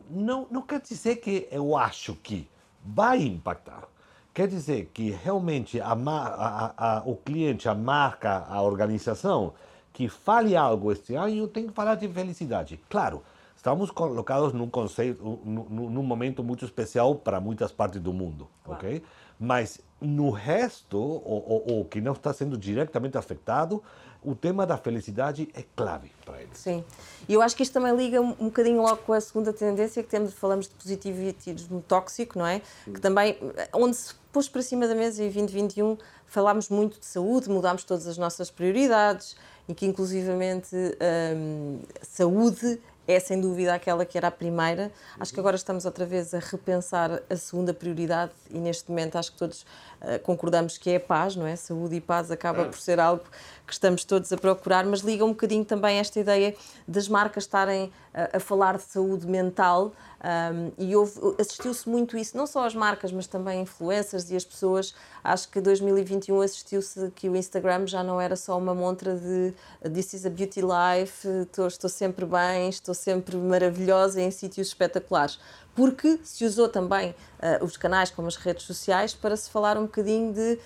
não 0.10 0.62
quer 0.62 0.82
dizer 0.82 1.18
que 1.18 1.48
eu 1.52 1.76
acho 1.78 2.16
que 2.16 2.48
vai 2.84 3.22
impactar. 3.22 3.88
Quer 4.34 4.48
dizer 4.48 4.90
que 4.94 5.12
realmente 5.12 5.80
a, 5.80 5.92
a, 5.94 6.98
a, 6.98 7.04
o 7.06 7.16
cliente, 7.16 7.70
a 7.70 7.76
marca, 7.76 8.46
a 8.50 8.62
organização 8.62 9.54
que 9.92 10.10
fale 10.10 10.56
algo 10.56 10.92
este 10.92 11.14
ano 11.14 11.48
tem 11.48 11.68
que 11.68 11.74
falar 11.74 11.96
de 11.96 12.08
felicidade. 12.08 12.82
Claro, 12.90 13.22
estamos 13.56 13.92
colocados 13.92 14.52
num 14.52 14.68
conceito, 14.68 15.40
num, 15.46 15.90
num 15.90 16.04
momento 16.04 16.44
muito 16.44 16.66
especial 16.66 17.16
para 17.16 17.40
muitas 17.40 17.72
partes 17.72 18.02
do 18.02 18.12
mundo, 18.12 18.50
claro. 18.64 18.80
ok? 18.80 19.04
Mas 19.40 19.80
no 20.02 20.32
resto, 20.32 21.00
o 21.00 21.86
que 21.90 22.02
não 22.02 22.14
está 22.14 22.34
sendo 22.34 22.58
diretamente 22.58 23.18
afetado, 23.18 23.84
o 24.24 24.36
tema 24.36 24.66
da 24.66 24.78
felicidade 24.78 25.50
é 25.54 25.64
clave 25.76 26.12
para 26.26 26.42
eles. 26.42 26.58
Sim, 26.58 26.84
e 27.28 27.34
eu 27.34 27.42
acho 27.42 27.56
que 27.56 27.64
isto 27.64 27.74
também 27.74 27.96
liga 27.96 28.22
um 28.22 28.34
bocadinho 28.34 28.82
logo 28.82 28.98
com 28.98 29.14
a 29.14 29.22
segunda 29.22 29.52
tendência 29.54 30.02
que 30.04 30.10
temos, 30.10 30.34
falamos 30.34 30.68
de 30.68 30.76
positivismo 30.76 31.84
tóxico, 31.88 32.38
não 32.40 32.46
é? 32.46 32.62
Sim. 32.86 32.94
Que 32.94 33.02
também, 33.02 33.38
onde 33.74 33.96
se 33.96 34.16
pôs 34.32 34.50
para 34.50 34.62
cima 34.62 34.88
da 34.88 34.96
mesa 34.96 35.22
em 35.22 35.28
2021, 35.28 35.98
falámos 36.26 36.70
muito 36.70 37.00
de 37.00 37.06
saúde, 37.06 37.50
mudámos 37.50 37.84
todas 37.84 38.08
as 38.08 38.18
nossas 38.18 38.50
prioridades 38.50 39.36
e 39.68 39.74
que 39.74 39.86
inclusivamente 39.86 40.76
hum, 40.76 41.80
saúde 42.02 42.82
é 43.08 43.20
sem 43.20 43.40
dúvida 43.40 43.74
aquela 43.74 44.06
que 44.06 44.18
era 44.18 44.28
a 44.28 44.32
primeira. 44.32 44.92
Acho 45.20 45.34
que 45.34 45.40
agora 45.40 45.56
estamos 45.56 45.86
outra 45.86 46.06
vez 46.06 46.34
a 46.34 46.40
repensar 46.40 47.22
a 47.30 47.36
segunda 47.36 47.74
prioridade 47.74 48.32
e 48.50 48.58
neste 48.58 48.90
momento 48.90 49.18
acho 49.18 49.32
que 49.32 49.38
todos 49.38 49.62
uh, 50.02 50.20
concordamos 50.24 50.78
que 50.78 50.90
é 50.92 50.96
a 50.98 51.00
paz, 51.00 51.36
não 51.36 51.46
é? 51.46 51.56
Saúde 51.56 51.96
e 51.96 52.02
paz 52.02 52.32
acaba 52.32 52.66
por 52.66 52.80
ser 52.80 53.00
algo 53.00 53.24
que 53.66 53.74
estamos 53.74 54.04
todos 54.04 54.32
a 54.32 54.38
procurar, 54.38 54.86
mas 54.86 55.00
liga 55.02 55.24
um 55.24 55.30
bocadinho 55.30 55.64
também 55.64 55.98
esta 55.98 56.20
ideia 56.20 56.56
das 56.88 57.08
marcas 57.08 57.44
estarem 57.44 57.92
a, 58.14 58.38
a 58.38 58.40
falar 58.40 58.78
de 58.78 58.84
saúde 58.84 59.26
mental 59.26 59.94
um, 60.24 60.72
e 60.78 60.94
assistiu-se 61.38 61.88
muito 61.90 62.18
isso, 62.18 62.38
não 62.38 62.48
só 62.48 62.66
as 62.66 62.74
marcas, 62.74 63.12
mas 63.12 63.28
também 63.28 63.62
influencers 63.62 64.32
e 64.32 64.36
as 64.38 64.46
pessoas. 64.46 64.96
Acho 65.22 65.50
que 65.50 65.60
2021 65.60 66.42
assistiu-se 66.42 67.12
que 67.12 67.30
o 67.30 67.36
Instagram 67.36 67.88
já 67.88 68.04
não 68.04 68.22
era 68.22 68.36
só 68.38 68.58
uma 68.58 68.74
montra 68.74 69.16
de 69.16 69.54
This 69.94 70.14
is 70.14 70.26
a 70.26 70.30
beauty 70.30 70.62
life, 70.62 71.28
estou, 71.28 71.68
estou 71.68 71.90
sempre 71.90 72.26
bem, 72.26 72.70
estou 72.70 72.93
sempre 72.94 73.36
maravilhosa 73.36 74.22
em 74.22 74.32
sítios 74.32 74.68
espetaculares. 74.68 75.40
Porque 75.76 76.20
se 76.24 76.46
usou 76.46 76.70
também 76.70 77.12
uh, 77.12 77.64
os 77.64 77.78
canais 77.78 78.12
como 78.12 78.28
as 78.28 78.36
redes 78.36 78.66
sociais 78.66 79.14
para 79.14 79.36
se 79.36 79.50
falar 79.50 79.78
um 79.78 79.84
bocadinho 79.84 80.34
de 80.34 80.60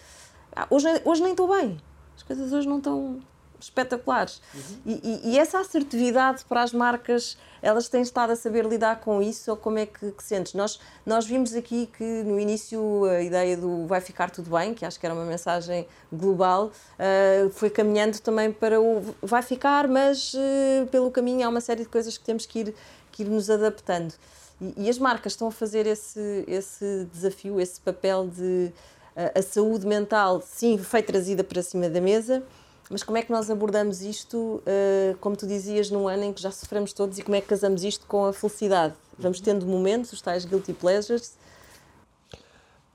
ah, 0.55 0.67
hoje, 0.69 0.87
hoje 1.05 1.21
nem 1.21 1.31
estou 1.31 1.47
bem, 1.47 1.79
as 2.15 2.23
coisas 2.23 2.51
hoje 2.51 2.67
não 2.67 2.79
estão 2.79 3.19
espetaculares. 3.59 4.41
Uhum. 4.53 4.77
E, 4.85 5.01
e, 5.03 5.31
e, 5.31 5.39
essa 5.39 5.59
assertividade 5.59 6.45
para 6.45 6.63
as 6.63 6.71
marcas, 6.71 7.37
elas 7.61 7.89
têm 7.89 8.01
estado 8.01 8.31
a 8.31 8.35
saber 8.35 8.65
lidar 8.65 8.99
com 8.99 9.21
isso 9.21 9.51
ou 9.51 9.57
como 9.57 9.79
é 9.79 9.85
que, 9.85 10.11
que, 10.11 10.23
sentes? 10.23 10.53
Nós, 10.53 10.79
nós 11.05 11.25
vimos 11.25 11.53
aqui 11.53 11.89
que 11.97 12.03
no 12.23 12.39
início 12.39 13.05
a 13.05 13.21
ideia 13.21 13.57
do 13.57 13.87
vai 13.87 14.01
ficar 14.01 14.29
tudo 14.29 14.51
bem, 14.51 14.73
que 14.73 14.85
acho 14.85 14.99
que 14.99 15.05
era 15.05 15.15
uma 15.15 15.25
mensagem 15.25 15.87
global, 16.11 16.67
uh, 16.67 17.49
foi 17.51 17.69
caminhando 17.69 18.19
também 18.19 18.51
para 18.51 18.79
o 18.79 19.15
vai 19.21 19.41
ficar, 19.41 19.87
mas 19.87 20.33
uh, 20.33 20.87
pelo 20.87 21.09
caminho 21.11 21.45
há 21.45 21.49
uma 21.49 21.61
série 21.61 21.83
de 21.83 21.89
coisas 21.89 22.17
que 22.17 22.23
temos 22.23 22.45
que 22.45 22.59
ir, 22.59 22.75
que 23.11 23.23
ir 23.23 23.29
nos 23.29 23.49
adaptando. 23.49 24.13
E, 24.61 24.85
e 24.85 24.89
as 24.89 24.97
marcas 24.97 25.33
estão 25.33 25.47
a 25.47 25.51
fazer 25.51 25.85
esse, 25.85 26.43
esse 26.47 27.07
desafio, 27.11 27.59
esse 27.59 27.79
papel 27.81 28.27
de 28.27 28.71
uh, 29.15 29.39
a 29.39 29.41
saúde 29.41 29.85
mental, 29.87 30.43
sim, 30.45 30.77
foi 30.77 31.01
trazida 31.01 31.43
para 31.43 31.61
cima 31.63 31.89
da 31.89 31.99
mesa, 31.99 32.43
mas 32.89 33.03
como 33.03 33.17
é 33.17 33.21
que 33.21 33.31
nós 33.31 33.49
abordamos 33.49 34.01
isto, 34.01 34.63
uh, 34.63 35.17
como 35.19 35.35
tu 35.35 35.45
dizias, 35.45 35.91
num 35.91 36.07
ano 36.07 36.23
em 36.23 36.33
que 36.33 36.41
já 36.41 36.51
sofremos 36.51 36.93
todos 36.93 37.17
e 37.17 37.21
como 37.21 37.35
é 37.35 37.41
que 37.41 37.47
casamos 37.47 37.83
isto 37.83 38.05
com 38.05 38.25
a 38.25 38.33
felicidade? 38.33 38.95
Vamos 39.17 39.41
tendo 39.41 39.65
momentos, 39.65 40.13
os 40.13 40.21
tais 40.21 40.45
guilty 40.45 40.73
pleasures? 40.73 41.37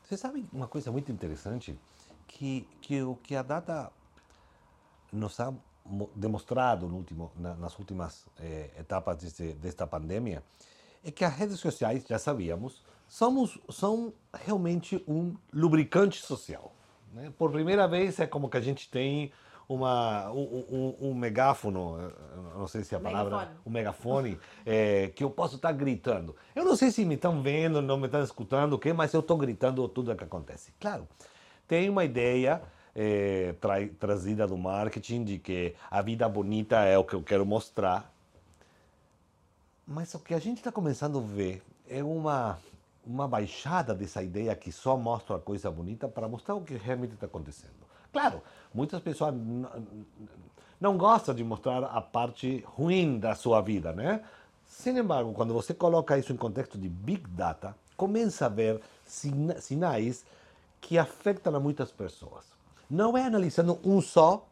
Você 0.05 0.17
sabe 0.17 0.45
uma 0.53 0.67
coisa 0.67 0.91
muito 0.91 1.13
interessante? 1.13 1.79
Que, 2.27 2.67
que 2.81 3.03
o 3.03 3.17
que 3.17 3.37
a 3.37 3.43
data 3.43 3.91
nos 5.13 5.39
ha 5.39 5.53
demonstrado 6.15 6.89
no 6.89 6.97
último, 6.97 7.31
na, 7.37 7.55
nas 7.55 7.79
últimas 7.79 8.25
eh, 8.39 8.71
etapas 8.79 9.19
deste, 9.19 9.53
desta 9.55 9.87
pandemia 9.87 10.43
é 11.05 11.11
que 11.11 11.25
as 11.25 11.35
redes 11.35 11.59
sociais, 11.59 12.05
já 12.09 12.19
sabíamos, 12.19 12.83
somos, 13.09 13.59
são 13.71 14.13
realmente 14.33 15.03
um 15.07 15.35
lubricante 15.53 16.23
social. 16.23 16.73
Né? 17.13 17.33
Por 17.37 17.51
primeira 17.51 17.87
vez 17.89 18.19
é 18.21 18.27
como 18.27 18.49
que 18.49 18.57
a 18.57 18.61
gente 18.61 18.89
tem 18.89 19.33
uma, 19.75 20.31
um, 20.31 20.95
um, 21.01 21.09
um, 21.09 21.15
megáfono, 21.15 22.13
não 22.57 22.67
sei 22.67 22.85
se 22.85 22.95
é 22.95 22.99
a 22.99 23.01
palavra, 23.01 23.37
megafone. 23.37 23.61
um 23.67 23.71
megafone, 23.71 24.41
é, 24.67 25.09
que 25.15 25.25
eu 25.25 25.31
posso 25.31 25.57
estar 25.57 25.73
gritando. 25.73 26.35
Eu 26.55 26.65
não 26.65 26.77
sei 26.77 26.91
se 26.91 27.05
me 27.05 27.15
estão 27.15 27.43
vendo, 27.43 27.81
não 27.81 27.97
me 27.97 28.07
estão 28.07 28.23
escutando, 28.23 28.75
o 28.75 28.79
quê, 28.79 28.93
mas 28.93 29.13
eu 29.13 29.21
estou 29.21 29.37
gritando 29.37 29.87
tudo 29.89 30.13
o 30.13 30.17
que 30.17 30.25
acontece. 30.25 30.73
Claro, 30.81 31.09
tem 31.67 31.89
uma 31.89 32.05
ideia 32.05 32.63
é, 32.95 33.55
tra 33.61 33.87
trazida 33.99 34.47
do 34.47 34.57
marketing 34.57 35.25
de 35.25 35.39
que 35.39 35.75
a 35.91 36.03
vida 36.03 36.29
bonita 36.29 36.81
é 36.85 36.99
o 36.99 37.05
que 37.05 37.15
eu 37.15 37.23
quero 37.23 37.47
mostrar, 37.47 38.13
mas 39.87 40.15
o 40.15 40.19
que 40.19 40.35
a 40.35 40.39
gente 40.39 40.59
está 40.59 40.71
começando 40.71 41.19
a 41.19 41.23
ver 41.23 41.63
é 41.89 42.03
uma 42.03 42.59
uma 43.05 43.27
baixada 43.27 43.95
dessa 43.95 44.23
ideia 44.23 44.55
que 44.55 44.71
só 44.71 44.97
mostra 44.97 45.37
a 45.37 45.41
coisa 45.41 45.71
bonita 45.71 46.07
para 46.09 46.29
mostrar 46.29 46.55
o 46.55 46.61
que 46.61 46.75
realmente 46.75 47.15
está 47.15 47.27
acontecendo. 47.27 47.92
Claro, 48.13 48.43
muitas 48.75 49.01
pessoas 49.01 49.35
não 50.81 50.97
gostam 50.97 51.35
de 51.35 51.43
mostrar 51.43 51.85
a 51.85 52.01
parte 52.01 52.65
ruim 52.67 53.19
da 53.19 53.35
sua 53.35 53.61
vida, 53.61 53.93
né? 53.93 54.23
Sin 54.67 54.97
embargo, 54.97 55.33
quando 55.33 55.53
você 55.53 55.75
coloca 55.75 56.19
isso 56.19 56.33
em 56.33 56.37
contexto 56.37 56.79
de 56.79 56.89
Big 56.89 57.27
Data, 57.29 57.77
começa 57.97 58.47
a 58.47 58.49
ver 58.49 58.81
sinais 59.05 60.25
que 60.81 60.99
afetam 60.99 61.55
a 61.55 61.61
muitas 61.61 61.93
pessoas. 61.93 62.47
Não 62.91 63.17
é 63.17 63.25
analisando 63.25 63.79
um 63.85 64.01
só, 64.01 64.47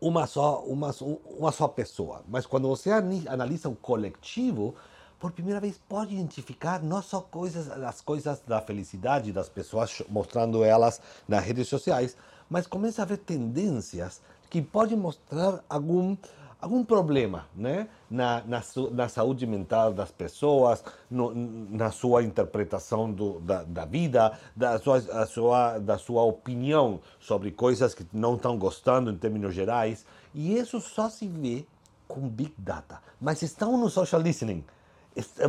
uma 0.00 0.26
só, 0.26 0.60
uma, 0.62 0.90
uma 1.38 1.52
só 1.52 1.68
pessoa, 1.68 2.22
mas 2.28 2.44
quando 2.44 2.66
você 2.66 2.90
analisa 2.90 3.68
o 3.68 3.76
coletivo, 3.76 4.74
por 5.18 5.32
primeira 5.32 5.60
vez 5.60 5.78
pode 5.88 6.14
identificar 6.14 6.82
não 6.82 7.00
só 7.00 7.20
coisas, 7.20 7.70
as 7.70 8.00
coisas 8.00 8.40
da 8.46 8.60
felicidade 8.60 9.32
das 9.32 9.48
pessoas 9.48 10.02
mostrando 10.08 10.64
elas 10.64 11.00
nas 11.26 11.44
redes 11.44 11.68
sociais, 11.68 12.16
mas 12.48 12.66
começa 12.66 13.02
a 13.02 13.04
haver 13.04 13.18
tendências 13.18 14.20
que 14.48 14.62
podem 14.62 14.96
mostrar 14.96 15.64
algum 15.68 16.16
algum 16.60 16.82
problema 16.84 17.46
né? 17.54 17.88
na, 18.10 18.42
na, 18.46 18.62
na 18.92 19.08
saúde 19.08 19.46
mental 19.46 19.92
das 19.92 20.10
pessoas, 20.10 20.82
no, 21.10 21.32
na 21.34 21.90
sua 21.90 22.22
interpretação 22.22 23.10
do, 23.12 23.40
da, 23.40 23.62
da 23.62 23.84
vida, 23.84 24.32
da 24.54 24.78
sua, 24.78 24.96
a 24.96 25.26
sua, 25.26 25.78
da 25.78 25.98
sua 25.98 26.22
opinião 26.22 27.00
sobre 27.20 27.50
coisas 27.50 27.94
que 27.94 28.06
não 28.12 28.34
estão 28.34 28.58
gostando 28.58 29.10
em 29.10 29.16
termos 29.16 29.54
gerais. 29.54 30.04
E 30.34 30.56
isso 30.56 30.80
só 30.80 31.08
se 31.08 31.28
vê 31.28 31.64
com 32.08 32.28
Big 32.28 32.54
Data. 32.58 33.00
Mas 33.20 33.42
estão 33.42 33.76
no 33.76 33.90
social 33.90 34.20
listening. 34.20 34.64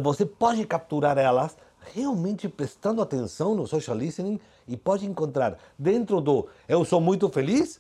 Você 0.02 0.26
pode 0.26 0.66
capturar 0.66 1.18
elas 1.18 1.58
realmente 1.94 2.48
prestando 2.48 3.02
atenção 3.02 3.56
no 3.56 3.68
social 3.68 3.96
listening 3.98 4.40
e 4.68 4.76
pode 4.76 5.06
encontrar 5.06 5.58
dentro 5.78 6.22
do 6.22 6.48
eu 6.68 6.84
sou 6.86 7.00
muito 7.00 7.30
feliz, 7.30 7.80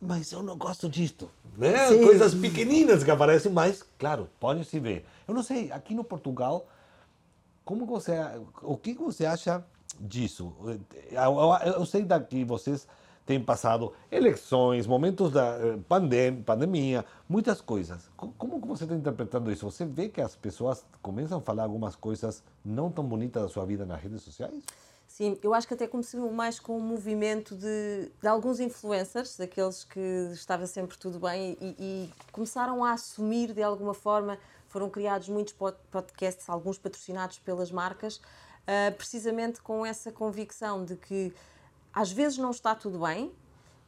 mas 0.00 0.32
eu 0.32 0.42
não 0.42 0.56
gosto 0.56 0.88
disto. 0.88 1.30
Né? 1.56 1.88
Coisas 2.02 2.34
pequeninas 2.34 3.02
que 3.02 3.10
aparecem, 3.10 3.50
mas, 3.50 3.84
claro, 3.98 4.28
pode 4.38 4.64
se 4.64 4.78
ver. 4.78 5.04
Eu 5.26 5.34
não 5.34 5.42
sei, 5.42 5.70
aqui 5.72 5.94
no 5.94 6.04
Portugal, 6.04 6.66
como 7.64 7.86
você, 7.86 8.12
o 8.62 8.76
que 8.76 8.94
você 8.94 9.24
acha 9.24 9.64
disso? 9.98 10.52
Eu, 10.62 10.80
eu, 11.12 11.72
eu 11.76 11.86
sei 11.86 12.02
daqui 12.02 12.44
vocês 12.44 12.86
têm 13.26 13.40
passado 13.40 13.92
eleições, 14.10 14.86
momentos 14.86 15.32
da 15.32 15.58
eh, 15.58 15.78
pandem 15.88 16.42
pandemia, 16.42 17.04
muitas 17.28 17.60
coisas. 17.60 18.10
Como 18.16 18.60
que 18.60 18.68
você 18.68 18.84
está 18.84 18.94
interpretando 18.94 19.50
isso? 19.50 19.70
Você 19.70 19.84
vê 19.84 20.08
que 20.08 20.20
as 20.20 20.36
pessoas 20.36 20.84
começam 21.00 21.38
a 21.38 21.40
falar 21.40 21.64
algumas 21.64 21.96
coisas 21.96 22.42
não 22.64 22.90
tão 22.90 23.04
bonitas 23.04 23.42
da 23.42 23.48
sua 23.48 23.64
vida 23.64 23.86
nas 23.86 24.00
redes 24.02 24.22
sociais? 24.22 24.62
Sim, 25.06 25.38
eu 25.42 25.54
acho 25.54 25.68
que 25.68 25.74
até 25.74 25.86
começou 25.86 26.30
mais 26.32 26.58
com 26.58 26.76
um 26.76 26.80
movimento 26.80 27.54
de, 27.54 28.10
de 28.20 28.26
alguns 28.26 28.58
influencers, 28.58 29.36
daqueles 29.36 29.84
que 29.84 30.00
estava 30.32 30.66
sempre 30.66 30.98
tudo 30.98 31.20
bem, 31.20 31.56
e, 31.60 31.76
e, 31.78 32.10
começaram 32.32 32.84
a 32.84 32.92
assumir 32.92 33.52
de 33.52 33.62
alguma 33.62 33.94
forma. 33.94 34.38
Foram 34.66 34.90
criados 34.90 35.28
muitos 35.28 35.54
podcasts, 35.88 36.48
alguns 36.48 36.78
patrocinados 36.78 37.38
pelas 37.38 37.70
marcas, 37.70 38.16
uh, 38.16 38.92
precisamente 38.96 39.62
com 39.62 39.86
essa 39.86 40.10
convicção 40.10 40.84
de 40.84 40.96
que 40.96 41.32
às 41.94 42.10
vezes 42.10 42.38
não 42.38 42.50
está 42.50 42.74
tudo 42.74 42.98
bem 42.98 43.32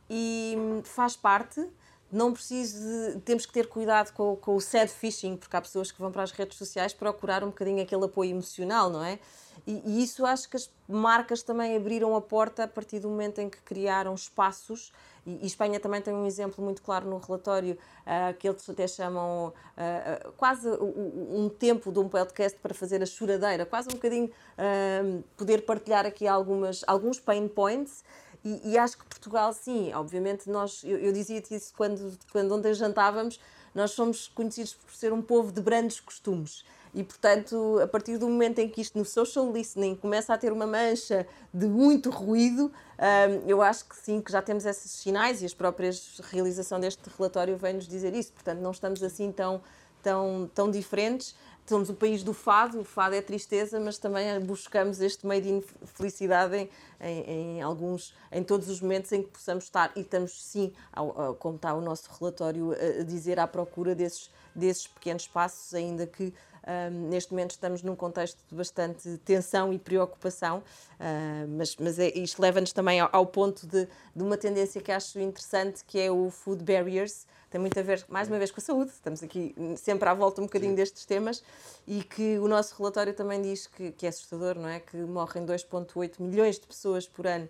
e 0.08 0.56
faz 0.84 1.16
parte. 1.16 1.66
Não 2.10 2.32
preciso 2.32 2.78
de, 2.78 3.20
temos 3.22 3.44
que 3.44 3.52
ter 3.52 3.68
cuidado 3.68 4.12
com, 4.12 4.36
com 4.36 4.54
o 4.54 4.60
sad 4.60 4.88
fishing, 4.88 5.36
porque 5.36 5.56
há 5.56 5.60
pessoas 5.60 5.90
que 5.90 6.00
vão 6.00 6.12
para 6.12 6.22
as 6.22 6.30
redes 6.30 6.56
sociais 6.56 6.94
procurar 6.94 7.42
um 7.42 7.48
bocadinho 7.48 7.82
aquele 7.82 8.04
apoio 8.04 8.30
emocional, 8.30 8.88
não 8.88 9.02
é? 9.02 9.18
E, 9.66 9.82
e, 9.84 10.02
isso 10.04 10.24
acho 10.24 10.48
que 10.48 10.56
as 10.56 10.70
marcas 10.88 11.42
também 11.42 11.76
abriram 11.76 12.14
a 12.14 12.20
porta 12.20 12.64
a 12.64 12.68
partir 12.68 13.00
do 13.00 13.08
momento 13.08 13.40
em 13.40 13.50
que 13.50 13.58
criaram 13.58 14.14
espaços. 14.14 14.92
E, 15.26 15.40
e 15.42 15.46
Espanha 15.46 15.80
também 15.80 16.00
tem 16.00 16.14
um 16.14 16.24
exemplo 16.24 16.64
muito 16.64 16.80
claro 16.80 17.08
no 17.10 17.18
relatório, 17.18 17.76
uh, 18.06 18.34
que 18.38 18.48
eles 18.48 18.68
até 18.70 18.86
chamam 18.86 19.48
uh, 19.48 20.32
quase 20.36 20.68
um, 20.68 21.44
um 21.44 21.48
tempo 21.48 21.90
de 21.90 21.98
um 21.98 22.08
podcast 22.08 22.56
para 22.60 22.72
fazer 22.72 23.02
a 23.02 23.06
choradeira, 23.06 23.66
quase 23.66 23.88
um 23.88 23.92
bocadinho 23.92 24.26
uh, 24.26 25.24
poder 25.36 25.66
partilhar 25.66 26.06
aqui 26.06 26.26
algumas, 26.28 26.84
alguns 26.86 27.18
pain 27.18 27.48
points 27.48 28.04
E, 28.44 28.72
e, 28.72 28.78
acho 28.78 28.96
que 28.96 29.04
Portugal, 29.04 29.52
sim, 29.52 29.92
obviamente, 29.92 30.48
nós, 30.48 30.84
eu, 30.84 30.98
eu 30.98 31.12
dizia-te 31.12 31.52
isso 31.52 31.72
quando, 31.76 32.16
quando 32.30 32.54
ontem 32.54 32.72
jantávamos, 32.72 33.40
nós 33.74 33.90
somos 33.90 34.28
conhecidos 34.28 34.74
por 34.74 34.94
ser 34.94 35.12
um 35.12 35.20
povo 35.20 35.50
de 35.50 35.60
grandes 35.60 35.98
costumes. 35.98 36.64
E, 36.96 37.04
portanto, 37.04 37.78
a 37.82 37.86
partir 37.86 38.16
do 38.16 38.26
momento 38.26 38.58
em 38.58 38.70
que 38.70 38.80
isto 38.80 38.96
no 38.98 39.04
social 39.04 39.52
listening 39.52 39.94
começa 39.94 40.32
a 40.32 40.38
ter 40.38 40.50
uma 40.50 40.66
mancha 40.66 41.26
de 41.52 41.66
muito 41.66 42.08
ruído, 42.08 42.72
um, 42.98 43.46
eu 43.46 43.60
acho 43.60 43.84
que 43.84 43.94
sim, 43.94 44.18
que 44.22 44.32
já 44.32 44.40
temos 44.40 44.64
esses 44.64 44.90
sinais 44.92 45.42
e 45.42 45.46
a 45.46 45.48
própria 45.50 45.90
realização 46.30 46.80
deste 46.80 47.02
relatório 47.18 47.54
vem-nos 47.54 47.86
dizer 47.86 48.14
isso. 48.14 48.32
Portanto, 48.32 48.60
não 48.60 48.70
estamos 48.70 49.02
assim 49.02 49.30
tão, 49.30 49.60
tão, 50.02 50.50
tão 50.54 50.70
diferentes. 50.70 51.36
Somos 51.66 51.90
o 51.90 51.94
país 51.94 52.22
do 52.22 52.32
fado, 52.32 52.80
o 52.80 52.84
fado 52.84 53.14
é 53.16 53.20
tristeza, 53.20 53.80
mas 53.80 53.98
também 53.98 54.38
buscamos 54.40 55.00
este 55.00 55.26
meio 55.26 55.42
de 55.42 55.64
felicidade 55.84 56.56
em, 56.56 56.70
em, 57.00 57.58
em, 57.58 57.62
alguns, 57.62 58.14
em 58.30 58.42
todos 58.42 58.68
os 58.68 58.80
momentos 58.80 59.10
em 59.10 59.22
que 59.22 59.30
possamos 59.30 59.64
estar. 59.64 59.90
E 59.96 60.00
estamos, 60.00 60.40
sim, 60.42 60.72
ao, 60.92 61.20
ao, 61.20 61.34
como 61.34 61.56
está 61.56 61.74
o 61.74 61.80
nosso 61.80 62.08
relatório 62.20 62.72
a 62.72 63.02
dizer, 63.02 63.40
à 63.40 63.48
procura 63.48 63.94
desses, 63.94 64.30
desses 64.54 64.86
pequenos 64.86 65.26
passos, 65.26 65.74
ainda 65.74 66.06
que 66.06 66.32
um, 66.66 67.08
neste 67.08 67.30
momento 67.30 67.52
estamos 67.52 67.82
num 67.82 67.94
contexto 67.94 68.38
de 68.48 68.54
bastante 68.54 69.18
tensão 69.18 69.72
e 69.72 69.78
preocupação, 69.78 70.58
uh, 70.58 71.48
mas, 71.56 71.76
mas 71.76 71.98
é, 71.98 72.08
isto 72.08 72.42
leva-nos 72.42 72.72
também 72.72 72.98
ao, 72.98 73.08
ao 73.12 73.26
ponto 73.26 73.66
de, 73.66 73.86
de, 74.14 74.22
uma 74.22 74.36
tendência 74.36 74.80
que 74.80 74.90
acho 74.90 75.20
interessante, 75.20 75.84
que 75.84 75.98
é 76.00 76.10
o 76.10 76.28
food 76.28 76.64
barriers. 76.64 77.24
Tem 77.56 77.60
muito 77.62 77.80
a 77.80 77.82
ver, 77.82 78.04
mais 78.10 78.28
uma 78.28 78.36
vez, 78.36 78.50
com 78.50 78.60
a 78.60 78.62
saúde. 78.62 78.90
Estamos 78.90 79.22
aqui 79.22 79.54
sempre 79.78 80.06
à 80.06 80.12
volta 80.12 80.42
um 80.42 80.44
bocadinho 80.44 80.72
Sim. 80.72 80.76
destes 80.76 81.06
temas 81.06 81.42
e 81.86 82.02
que 82.02 82.38
o 82.38 82.46
nosso 82.46 82.76
relatório 82.76 83.14
também 83.14 83.40
diz 83.40 83.66
que, 83.66 83.92
que 83.92 84.04
é 84.04 84.10
assustador, 84.10 84.56
não 84.58 84.68
é? 84.68 84.78
Que 84.78 84.98
morrem 84.98 85.46
2,8 85.46 86.20
milhões 86.20 86.58
de 86.58 86.66
pessoas 86.66 87.08
por 87.08 87.26
ano 87.26 87.48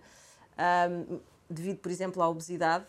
um, 1.10 1.18
devido, 1.50 1.78
por 1.78 1.90
exemplo, 1.90 2.22
à 2.22 2.28
obesidade. 2.28 2.84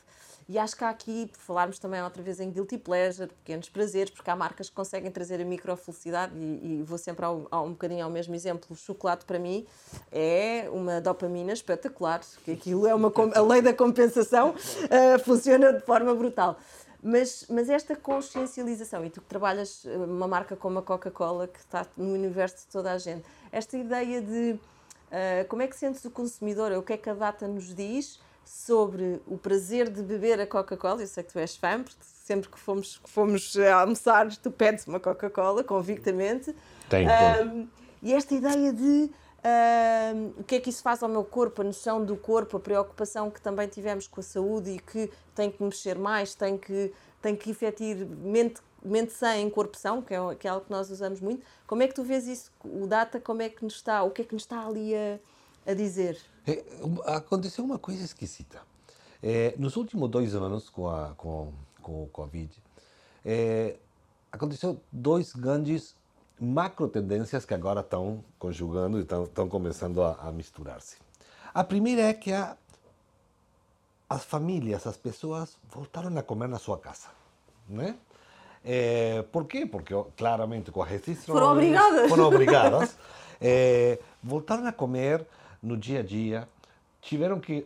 E 0.50 0.58
acho 0.58 0.78
que 0.78 0.84
há 0.84 0.90
aqui, 0.90 1.28
por 1.34 1.40
falarmos 1.40 1.78
também 1.78 2.02
outra 2.02 2.24
vez 2.24 2.40
em 2.40 2.50
guilty 2.50 2.78
pleasure, 2.78 3.28
pequenos 3.44 3.68
prazeres, 3.68 4.10
porque 4.12 4.30
há 4.30 4.36
marcas 4.36 4.70
que 4.70 4.76
conseguem 4.76 5.12
trazer 5.12 5.42
a 5.42 5.44
microfelicidade 5.44 6.32
e, 6.38 6.80
e 6.80 6.84
vou 6.84 6.98
sempre 6.98 7.26
ao, 7.26 7.48
ao, 7.52 7.66
um 7.66 7.72
bocadinho 7.72 8.06
ao 8.06 8.10
mesmo 8.10 8.34
exemplo. 8.34 8.68
O 8.70 8.76
chocolate, 8.76 9.26
para 9.26 9.40
mim, 9.40 9.66
é 10.10 10.70
uma 10.72 11.02
dopamina 11.02 11.52
espetacular, 11.52 12.22
que 12.46 12.52
aquilo 12.52 12.88
é 12.88 12.96
uma 12.96 13.12
a 13.36 13.42
lei 13.42 13.62
da 13.62 13.74
compensação, 13.74 14.52
uh, 14.52 15.20
funciona 15.26 15.74
de 15.74 15.82
forma 15.82 16.16
brutal. 16.16 16.58
Mas, 17.02 17.46
mas 17.50 17.70
esta 17.70 17.96
consciencialização, 17.96 19.06
e 19.06 19.10
tu 19.10 19.22
que 19.22 19.28
trabalhas 19.28 19.86
eh, 19.86 19.98
uma 19.98 20.28
marca 20.28 20.56
como 20.56 20.80
a 20.80 20.82
Coca-Cola, 20.82 21.48
que 21.48 21.60
está 21.60 21.86
no 21.96 22.14
universo 22.14 22.66
de 22.66 22.72
toda 22.72 22.92
a 22.92 22.98
gente, 22.98 23.24
esta 23.52 23.78
ideia 23.78 24.22
de 24.22 24.54
uh, 24.54 25.48
como 25.48 25.62
é 25.62 25.68
que 25.68 25.76
sentes 25.76 26.04
o 26.06 26.12
consumidor, 26.12 26.72
o 26.72 26.82
que 26.82 26.94
é 26.94 26.98
que 26.98 27.10
a 27.10 27.14
data 27.14 27.48
nos 27.48 27.74
diz 27.74 28.20
sobre 28.44 29.22
o 29.28 29.38
prazer 29.38 29.90
de 29.90 30.02
beber 30.02 30.40
a 30.40 30.48
Coca-Cola. 30.48 31.02
Eu 31.02 31.08
sei 31.08 31.24
que 31.24 31.34
tu 31.34 31.40
és 31.40 31.56
fã, 31.56 31.84
porque 31.84 32.00
sempre 32.02 32.50
que 32.50 32.58
fomos, 32.58 32.98
que 32.98 33.10
fomos 33.10 33.58
almoçar, 33.58 34.36
tu 34.38 34.50
pedes 34.50 34.88
uma 34.88 35.00
Coca-Cola, 35.00 35.64
convictamente. 35.64 36.56
Tem. 36.90 37.08
Um, 37.08 37.68
e 38.02 38.14
esta 38.14 38.34
ideia 38.34 38.72
de 38.72 39.10
um, 39.44 40.42
o 40.42 40.44
que 40.44 40.56
é 40.56 40.60
que 40.60 40.70
isso 40.70 40.82
faz 40.82 41.02
ao 41.04 41.10
meu 41.10 41.24
corpo, 41.24 41.62
a 41.62 41.66
noção 41.66 42.04
do 42.04 42.18
corpo, 42.18 42.58
a 42.58 42.60
preocupação 42.60 43.30
que 43.30 43.40
também 43.40 43.68
tivemos 43.68 44.08
com 44.08 44.20
a 44.20 44.24
saúde 44.24 44.72
e 44.72 44.80
que 44.80 45.12
tem 45.36 45.52
que 45.52 45.62
mexer 45.64 45.98
mais, 45.98 46.36
tem 46.36 46.58
que, 46.58 46.92
tem 47.22 47.36
que 47.36 47.52
efetivamente 47.52 48.62
mente 48.84 49.14
sã 49.14 49.36
em 49.36 49.50
corpo 49.50 49.78
são, 49.78 50.02
que 50.02 50.14
é, 50.14 50.36
que 50.36 50.48
é 50.48 50.50
algo 50.50 50.66
que 50.66 50.72
nós 50.72 50.90
usamos 50.90 51.20
muito. 51.20 51.46
Como 51.66 51.84
é 51.84 51.88
que 51.88 51.94
tu 51.94 52.04
vês 52.04 52.28
isso? 52.28 52.52
O 52.64 52.88
data, 52.88 53.20
como 53.20 53.42
é 53.42 53.50
que 53.50 53.64
nos 53.64 53.76
está? 53.76 54.04
O 54.04 54.12
que 54.12 54.22
é 54.22 54.26
que 54.26 54.34
nos 54.34 54.44
está 54.44 54.66
ali 54.66 54.96
a, 54.96 55.20
a 55.66 55.74
dizer? 55.74 56.20
É, 56.46 56.64
aconteceu 57.06 57.64
uma 57.64 57.78
coisa 57.78 58.04
esquisita. 58.04 58.62
É, 59.22 59.54
nos 59.58 59.76
últimos 59.76 60.10
dois 60.10 60.36
anos 60.36 60.70
com, 60.70 60.88
a, 60.88 61.14
com, 61.16 61.52
com 61.82 62.04
o 62.04 62.08
Covid, 62.08 62.52
é, 63.26 63.78
aconteceu 64.32 64.80
dois 64.92 65.34
grandes 65.34 65.96
macro 66.40 66.88
tendências 66.88 67.46
que 67.46 67.54
agora 67.54 67.82
estão 67.82 68.24
conjugando 68.38 69.00
e 69.00 69.02
estão 69.02 69.48
começando 69.48 70.02
a, 70.02 70.16
a 70.22 70.32
misturar-se. 70.32 70.98
A 71.54 71.64
primeira 71.64 72.04
é 72.04 72.14
que 72.14 72.32
a, 72.32 72.56
as 74.10 74.24
famílias, 74.24 74.86
as 74.86 74.98
pessoas 74.98 75.58
voltaram 75.70 76.16
a 76.18 76.24
comer 76.24 76.48
na 76.48 76.60
sua 76.60 76.78
casa, 76.78 77.08
né? 77.68 77.96
É, 78.64 79.24
por 79.32 79.46
quê? 79.46 79.66
Porque 79.66 79.94
claramente 80.16 80.72
com 80.72 80.82
a 80.82 80.86
restrição 80.86 81.34
foram 81.34 81.52
obrigadas, 81.52 82.10
foram 82.10 82.26
obrigadas 82.26 82.98
é, 83.40 84.00
voltaram 84.22 84.66
a 84.68 84.72
comer 84.72 85.26
no 85.62 85.78
dia 85.78 86.00
a 86.00 86.04
dia, 86.04 86.48
tiveram 87.02 87.40
que 87.40 87.66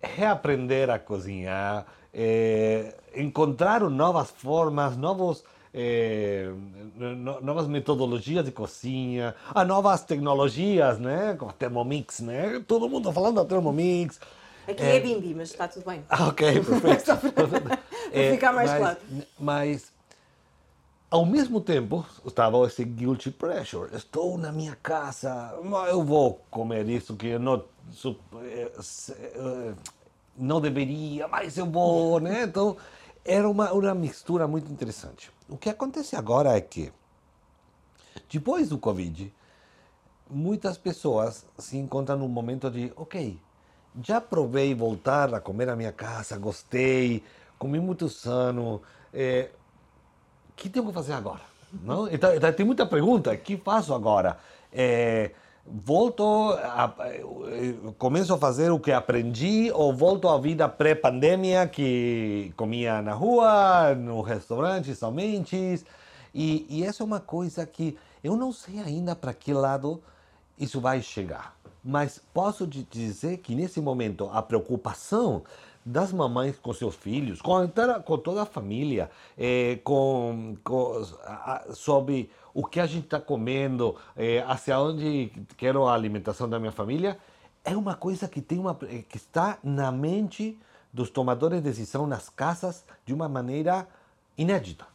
reaprender 0.00 0.90
a 0.90 0.98
cozinhar, 0.98 1.86
é, 2.12 2.94
encontraram 3.14 3.90
novas 3.90 4.30
formas, 4.30 4.96
novos, 4.96 5.44
é, 5.78 6.50
no, 6.96 7.42
novas 7.42 7.68
metodologias 7.68 8.42
de 8.42 8.50
cozinha, 8.50 9.34
a 9.54 9.62
novas 9.62 10.02
tecnologias, 10.02 10.98
né? 10.98 11.36
Como 11.38 11.50
a 11.50 11.54
Thermomix, 11.54 12.20
né? 12.20 12.64
Todo 12.66 12.88
mundo 12.88 13.12
falando 13.12 13.36
da 13.36 13.44
Thermomix. 13.44 14.18
Aqui 14.66 14.82
é, 14.82 14.96
é 14.96 15.00
Bimbi, 15.00 15.34
mas 15.34 15.50
está 15.50 15.68
tudo 15.68 15.84
bem. 15.84 16.02
Ah, 16.08 16.28
ok, 16.28 16.60
perfeito. 16.64 17.04
Para, 17.32 17.78
é, 18.10 18.32
ficar 18.32 18.54
mais 18.54 18.70
mas, 18.70 18.78
claro. 18.78 18.98
Mas 19.38 19.92
ao 21.10 21.26
mesmo 21.26 21.60
tempo, 21.60 22.06
estava 22.24 22.66
esse 22.66 22.82
guilty 22.82 23.30
pressure. 23.30 23.94
Estou 23.94 24.38
na 24.38 24.50
minha 24.50 24.76
casa, 24.82 25.54
eu 25.88 26.02
vou 26.02 26.40
comer 26.50 26.88
isso 26.88 27.14
que 27.16 27.28
eu 27.28 27.38
não, 27.38 27.62
eh, 28.42 28.72
eh, 29.10 29.74
não 30.38 30.58
deveria, 30.58 31.28
mas 31.28 31.58
eu 31.58 31.66
vou, 31.66 32.18
né? 32.18 32.44
Então, 32.44 32.78
era 33.24 33.48
uma, 33.48 33.72
uma 33.72 33.94
mistura 33.94 34.48
muito 34.48 34.72
interessante. 34.72 35.35
O 35.48 35.56
que 35.56 35.68
acontece 35.68 36.16
agora 36.16 36.56
é 36.56 36.60
que, 36.60 36.92
depois 38.28 38.68
do 38.68 38.78
Covid, 38.78 39.32
muitas 40.28 40.76
pessoas 40.76 41.46
se 41.58 41.76
encontram 41.76 42.18
num 42.18 42.28
momento 42.28 42.70
de, 42.70 42.92
ok, 42.96 43.38
já 44.02 44.20
provei 44.20 44.74
voltar 44.74 45.32
a 45.32 45.40
comer 45.40 45.66
na 45.66 45.76
minha 45.76 45.92
casa, 45.92 46.36
gostei, 46.36 47.22
comi 47.58 47.78
muito 47.78 48.08
sano, 48.08 48.82
é, 49.12 49.50
que 50.56 50.68
tenho 50.68 50.86
que 50.86 50.92
fazer 50.92 51.12
agora? 51.12 51.42
Não? 51.72 52.08
Então, 52.08 52.34
então, 52.34 52.52
tem 52.52 52.66
muita 52.66 52.84
pergunta, 52.84 53.32
o 53.32 53.38
que 53.38 53.56
faço 53.56 53.94
agora? 53.94 54.38
É, 54.72 55.30
volto, 55.66 56.24
a, 56.62 56.94
começo 57.98 58.32
a 58.32 58.38
fazer 58.38 58.70
o 58.70 58.78
que 58.78 58.92
aprendi 58.92 59.70
ou 59.72 59.92
volto 59.94 60.28
à 60.28 60.38
vida 60.38 60.68
pré-pandemia 60.68 61.66
que 61.66 62.52
comia 62.56 63.02
na 63.02 63.12
rua, 63.12 63.94
no 63.94 64.20
restaurante 64.20 64.94
somente? 64.94 65.84
E, 66.34 66.66
e 66.68 66.84
essa 66.84 67.02
é 67.02 67.06
uma 67.06 67.20
coisa 67.20 67.66
que 67.66 67.96
eu 68.22 68.36
não 68.36 68.52
sei 68.52 68.80
ainda 68.80 69.16
para 69.16 69.32
que 69.32 69.52
lado 69.52 70.02
isso 70.58 70.80
vai 70.80 71.02
chegar. 71.02 71.56
Mas 71.84 72.20
posso 72.34 72.66
te 72.66 72.82
dizer 72.90 73.38
que 73.38 73.54
nesse 73.54 73.80
momento 73.80 74.28
a 74.32 74.42
preocupação 74.42 75.42
das 75.84 76.12
mamães 76.12 76.58
com 76.58 76.72
seus 76.72 76.96
filhos, 76.96 77.40
com, 77.40 77.54
com 78.04 78.18
toda 78.18 78.42
a 78.42 78.46
família, 78.46 79.08
é, 79.38 79.78
com, 79.84 80.56
com 80.64 81.00
a, 81.24 81.66
sobre 81.72 82.28
o 82.56 82.64
que 82.64 82.80
a 82.80 82.86
gente 82.86 83.04
está 83.04 83.20
comendo, 83.20 83.96
é, 84.16 84.42
hacia 84.48 84.80
onde 84.80 85.30
quero 85.58 85.86
a 85.86 85.92
alimentação 85.92 86.48
da 86.48 86.58
minha 86.58 86.72
família, 86.72 87.18
é 87.62 87.76
uma 87.76 87.94
coisa 87.94 88.26
que 88.26 88.40
tem 88.40 88.58
uma 88.58 88.74
que 88.74 89.18
está 89.18 89.58
na 89.62 89.92
mente 89.92 90.58
dos 90.90 91.10
tomadores 91.10 91.62
de 91.62 91.68
decisão 91.68 92.06
nas 92.06 92.30
casas 92.30 92.82
de 93.04 93.12
uma 93.12 93.28
maneira 93.28 93.86
inédita. 94.38 94.86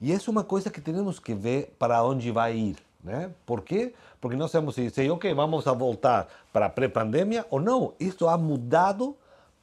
E 0.00 0.10
isso 0.10 0.30
é 0.30 0.32
uma 0.32 0.42
coisa 0.42 0.70
que 0.70 0.80
temos 0.80 1.18
que 1.18 1.34
ver 1.34 1.76
para 1.78 2.02
onde 2.02 2.30
vai 2.30 2.56
ir. 2.56 2.76
Né? 3.04 3.30
Por 3.44 3.60
quê? 3.60 3.92
Porque 4.18 4.36
nós 4.36 4.50
temos 4.50 4.74
que 4.74 4.88
dizer, 4.88 5.10
ok, 5.10 5.34
vamos 5.34 5.66
a 5.66 5.74
voltar 5.74 6.26
para 6.50 6.66
a 6.66 6.70
pré-pandemia 6.70 7.44
ou 7.50 7.60
não. 7.60 7.92
Isso 8.00 8.26
ha 8.26 8.38
mudado 8.38 9.14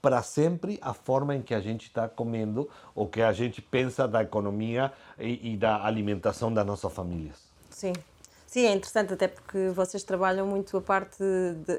para 0.06 0.22
sempre 0.22 0.78
a 0.84 0.94
forma 0.94 1.36
em 1.36 1.42
que 1.42 1.52
a 1.52 1.60
gente 1.60 1.88
está 1.88 2.08
comendo, 2.08 2.70
o 2.94 3.08
que 3.08 3.24
a 3.24 3.34
gente 3.34 3.60
pensa 3.60 4.08
da 4.08 4.22
economia 4.22 4.94
e, 5.18 5.54
e 5.54 5.58
da 5.58 5.84
alimentação 5.84 6.54
das 6.54 6.64
nossas 6.64 6.94
famílias. 6.94 7.40
Sim. 7.72 7.92
Sim, 8.46 8.68
é 8.68 8.72
interessante, 8.72 9.14
até 9.14 9.28
porque 9.28 9.70
vocês 9.70 10.04
trabalham 10.04 10.46
muito 10.46 10.78
a 10.78 10.82
parte 10.82 11.24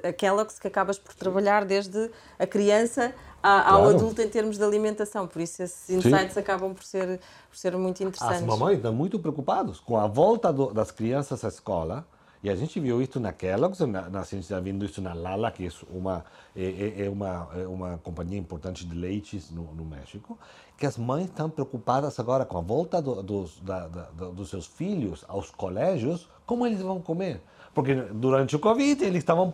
da 0.03 0.13
Kellogg's, 0.13 0.59
que 0.59 0.67
acabas 0.67 0.99
por 0.99 1.15
trabalhar 1.15 1.65
desde 1.65 2.11
a 2.37 2.49
criança 2.49 3.15
ao 3.41 3.83
claro. 3.83 3.97
adulto 3.97 4.21
em 4.21 4.29
termos 4.29 4.59
de 4.59 4.65
alimentação, 4.65 5.29
por 5.29 5.41
isso 5.41 5.63
esses 5.63 5.89
insights 5.89 6.35
Sim. 6.35 6.41
acabam 6.41 6.75
por 6.75 6.83
ser, 6.83 7.21
por 7.49 7.57
ser 7.57 7.77
muito 7.77 8.03
interessantes. 8.03 8.39
As 8.39 8.45
mamães 8.45 8.79
estão 8.79 8.93
muito 8.93 9.21
preocupadas 9.21 9.79
com 9.79 9.97
a 9.97 10.09
volta 10.09 10.53
do, 10.53 10.75
das 10.75 10.91
crianças 10.91 11.45
à 11.45 11.49
escola, 11.49 12.05
e 12.47 12.49
a 12.49 12.55
gente 12.55 12.79
viu 12.79 13.03
isso 13.03 13.19
na 13.19 13.33
Kellogg's, 13.33 13.81
na, 13.81 14.09
na, 14.09 14.21
a 14.21 14.23
gente 14.23 14.43
está 14.43 14.61
vendo 14.61 14.85
isso 14.85 15.03
na 15.03 15.13
Lala, 15.13 15.51
que 15.51 15.67
é 15.67 15.71
uma, 15.91 16.25
é, 16.55 16.63
é, 16.63 17.07
é 17.07 17.11
uma, 17.11 17.49
é 17.57 17.67
uma 17.67 17.99
companhia 17.99 18.39
importante 18.39 18.87
de 18.87 18.95
leites 18.95 19.51
no, 19.51 19.75
no, 19.75 19.85
México, 19.85 20.39
que 20.79 20.87
as 20.87 20.97
mães 20.97 21.25
estão 21.25 21.51
preocupadas 21.51 22.21
agora 22.21 22.45
com 22.45 22.57
a 22.57 22.61
volta 22.61 23.03
do, 23.03 23.21
dos, 23.21 23.59
da, 23.59 23.89
da, 23.89 24.03
dos 24.31 24.49
seus 24.49 24.65
filhos 24.65 25.25
aos 25.27 25.51
colégios, 25.51 26.29
como 26.47 26.65
eles 26.65 26.81
vão 26.81 27.01
comer. 27.01 27.43
Porque 27.75 27.97
durante 27.97 28.55
o 28.55 28.61
Covid 28.61 29.03
eles 29.03 29.19
estavam 29.19 29.53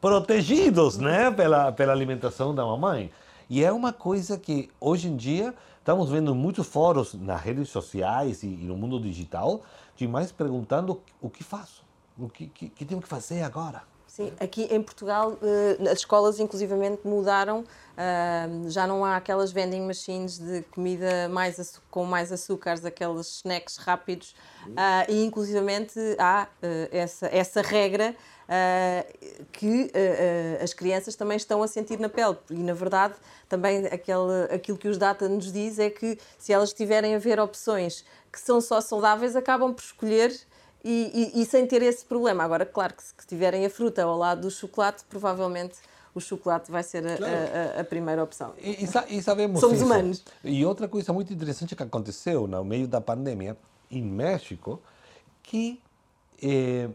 protegidos, 0.00 0.96
né, 0.98 1.32
pela, 1.32 1.72
pela 1.72 1.92
alimentação 1.92 2.54
da 2.54 2.64
mamãe. 2.64 3.10
E 3.50 3.64
é 3.64 3.72
uma 3.72 3.92
coisa 3.92 4.38
que 4.38 4.70
hoje 4.80 5.08
em 5.08 5.16
dia 5.16 5.52
estamos 5.78 6.08
vendo 6.10 6.32
muitos 6.32 6.68
fóruns 6.68 7.12
nas 7.14 7.40
redes 7.40 7.70
sociais 7.70 8.44
e, 8.44 8.46
e 8.46 8.64
no 8.66 8.76
mundo 8.76 9.00
digital 9.00 9.62
de 9.96 10.06
mais 10.08 10.32
perguntando 10.32 11.00
o 11.20 11.28
que 11.28 11.44
faço, 11.44 11.83
o 12.18 12.28
que, 12.28 12.46
que, 12.48 12.68
que 12.68 12.84
tenho 12.84 13.00
que 13.00 13.08
fazer 13.08 13.42
agora. 13.42 13.82
Sim, 14.14 14.32
aqui 14.38 14.68
em 14.70 14.80
Portugal 14.80 15.36
eh, 15.42 15.90
as 15.90 15.98
escolas 15.98 16.38
inclusivamente 16.38 17.00
mudaram, 17.04 17.64
eh, 17.96 18.46
já 18.68 18.86
não 18.86 19.04
há 19.04 19.16
aquelas 19.16 19.50
vending 19.50 19.80
machines 19.80 20.38
de 20.38 20.62
comida 20.70 21.28
mais 21.28 21.80
com 21.90 22.04
mais 22.04 22.30
açúcares, 22.30 22.84
aqueles 22.84 23.38
snacks 23.38 23.76
rápidos, 23.76 24.32
eh, 24.68 25.12
e 25.12 25.24
inclusivamente 25.24 25.98
há 26.16 26.46
essa, 26.92 27.26
essa 27.26 27.60
regra 27.60 28.14
que 29.50 29.90
as 30.62 30.72
crianças 30.72 31.16
também 31.16 31.36
estão 31.36 31.60
a 31.60 31.66
sentir 31.66 31.98
na 31.98 32.08
pele. 32.08 32.36
E 32.50 32.62
na 32.62 32.74
verdade, 32.74 33.14
também 33.48 33.86
aquele, 33.86 34.44
aquilo 34.54 34.78
que 34.78 34.86
os 34.86 34.96
data 34.96 35.28
nos 35.28 35.50
diz 35.50 35.80
é 35.80 35.90
que 35.90 36.18
se 36.38 36.52
elas 36.52 36.72
tiverem 36.72 37.16
a 37.16 37.18
ver 37.18 37.40
opções 37.40 38.04
que 38.30 38.38
são 38.38 38.60
só 38.60 38.80
saudáveis, 38.80 39.34
acabam 39.34 39.74
por 39.74 39.82
escolher 39.82 40.30
e, 40.84 41.32
e, 41.34 41.42
e, 41.42 41.46
sem 41.46 41.66
ter 41.66 41.82
esse 41.82 42.04
problema. 42.04 42.44
Agora, 42.44 42.66
claro 42.66 42.92
que 42.94 43.02
se 43.02 43.14
tiverem 43.26 43.64
a 43.64 43.70
fruta 43.70 44.02
ao 44.02 44.18
lado 44.18 44.42
do 44.42 44.50
chocolate, 44.50 45.02
provavelmente 45.08 45.78
o 46.14 46.20
chocolate 46.20 46.70
vai 46.70 46.82
ser 46.82 47.06
a, 47.06 47.16
claro. 47.16 47.34
a, 47.76 47.80
a 47.80 47.84
primeira 47.84 48.22
opção. 48.22 48.52
E, 48.58 48.84
e 49.08 49.22
sabemos 49.22 49.60
Somos 49.60 49.78
isso. 49.78 49.86
humanos. 49.86 50.22
E 50.44 50.64
outra 50.64 50.86
coisa 50.86 51.12
muito 51.12 51.32
interessante 51.32 51.74
que 51.74 51.82
aconteceu 51.82 52.46
no 52.46 52.62
meio 52.64 52.86
da 52.86 53.00
pandemia, 53.00 53.56
em 53.90 54.02
México, 54.02 54.80
que 55.42 55.80
eh, 56.42 56.88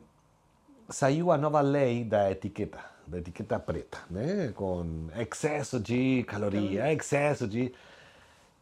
saiu 0.89 1.32
a 1.32 1.38
nova 1.38 1.62
lei 1.62 2.04
da 2.04 2.32
etiqueta, 2.32 2.80
da 3.08 3.17
etiqueta 3.17 3.60
preta, 3.60 3.99
né? 4.10 4.54
com 4.56 5.08
excesso 5.17 5.80
de 5.80 6.23
caloria, 6.28 6.91
excesso 6.93 7.47
de... 7.47 7.73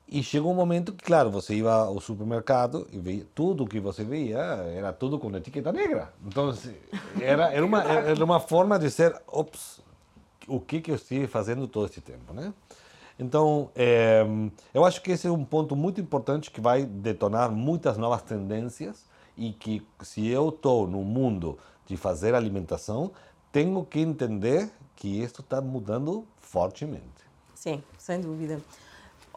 E 0.10 0.24
chegou 0.24 0.52
um 0.52 0.56
momento 0.56 0.94
que, 0.94 1.04
claro, 1.04 1.30
você 1.30 1.56
ia 1.56 1.70
ao 1.70 2.00
supermercado 2.00 2.88
e 2.94 2.98
via, 2.98 3.26
tudo 3.36 3.68
que 3.68 3.80
você 3.80 4.06
via 4.06 4.38
era 4.38 4.94
tudo 4.94 5.20
com 5.20 5.36
etiqueta 5.36 5.72
negra. 5.74 6.14
Então, 6.26 6.54
era, 7.20 7.52
era, 7.52 7.66
uma, 7.66 7.84
era 7.84 8.24
uma 8.24 8.40
forma 8.40 8.80
de 8.80 8.90
ser, 8.90 9.14
ops, 9.28 9.82
o 10.48 10.62
que, 10.62 10.80
que 10.80 10.92
eu 10.92 10.96
estive 10.96 11.28
fazendo 11.28 11.68
todo 11.68 11.88
esse 11.88 12.00
tempo, 12.00 12.34
né? 12.34 12.54
Então, 13.20 13.70
é, 13.76 14.26
eu 14.74 14.86
acho 14.86 15.02
que 15.02 15.12
esse 15.12 15.28
é 15.28 15.32
um 15.32 15.44
ponto 15.44 15.76
muito 15.76 16.00
importante 16.00 16.52
que 16.52 16.62
vai 16.62 16.86
detonar 16.86 17.52
muitas 17.52 17.98
novas 17.98 18.22
tendências 18.22 19.06
e 19.36 19.52
que 19.52 19.86
se 20.02 20.26
eu 20.28 20.50
estou 20.50 20.88
no 20.88 21.04
mundo 21.04 21.58
de 21.86 21.98
fazer 21.98 22.34
alimentação, 22.34 23.12
tenho 23.52 23.84
que 23.84 24.00
entender 24.00 24.70
que 24.96 25.22
isso 25.22 25.42
está 25.42 25.60
mudando 25.60 26.26
fortemente. 26.40 27.04
Sim, 27.56 27.84
sem 27.98 28.22
dúvida. 28.22 28.62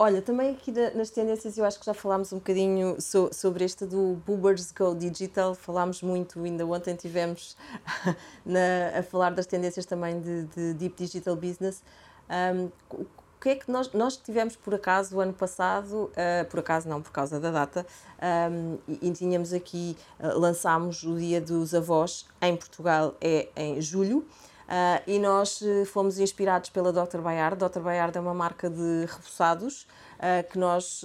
Olha, 0.03 0.23
também 0.23 0.53
aqui 0.53 0.73
nas 0.95 1.11
tendências 1.11 1.59
eu 1.59 1.65
acho 1.67 1.79
que 1.79 1.85
já 1.85 1.93
falámos 1.93 2.33
um 2.33 2.37
bocadinho 2.37 2.99
so, 2.99 3.29
sobre 3.35 3.67
este 3.67 3.85
do 3.85 4.15
Boobers 4.27 4.73
Go 4.73 4.95
Digital, 4.95 5.55
falámos 5.55 6.01
muito, 6.01 6.43
ainda 6.43 6.65
ontem 6.65 6.97
tivemos 6.97 7.55
na, 8.43 8.99
a 8.99 9.03
falar 9.03 9.35
das 9.35 9.45
tendências 9.45 9.85
também 9.85 10.19
de, 10.19 10.45
de 10.45 10.73
Deep 10.73 10.97
Digital 10.97 11.37
Business. 11.37 11.83
Um, 12.31 12.71
o 12.91 13.07
que 13.39 13.51
é 13.51 13.57
que 13.57 13.71
nós, 13.71 13.93
nós 13.93 14.17
tivemos 14.17 14.57
por 14.57 14.75
acaso 14.75 15.19
o 15.19 15.21
ano 15.21 15.35
passado, 15.35 16.05
uh, 16.05 16.49
por 16.49 16.61
acaso 16.61 16.89
não, 16.89 17.03
por 17.03 17.13
causa 17.13 17.39
da 17.39 17.51
data, 17.51 17.85
um, 18.51 18.79
e, 18.89 19.07
e, 19.07 19.13
tínhamos 19.13 19.53
aqui, 19.53 19.99
uh, 20.19 20.39
lançámos 20.39 21.03
o 21.03 21.15
Dia 21.15 21.43
dos 21.43 21.75
Avós 21.75 22.25
em 22.41 22.57
Portugal, 22.57 23.15
é 23.21 23.51
em 23.55 23.83
julho. 23.83 24.27
Uh, 24.71 25.03
e 25.05 25.19
nós 25.19 25.61
uh, 25.63 25.85
fomos 25.85 26.21
inspirados 26.21 26.71
pela 26.71 26.93
Dr. 26.93 27.19
Bayard. 27.19 27.57
Dr. 27.57 27.81
Bayard 27.81 28.17
é 28.17 28.21
uma 28.21 28.33
marca 28.33 28.71
de 28.71 29.05
repousados 29.05 29.83
uh, 30.15 30.49
que 30.49 30.57
nós, 30.57 31.03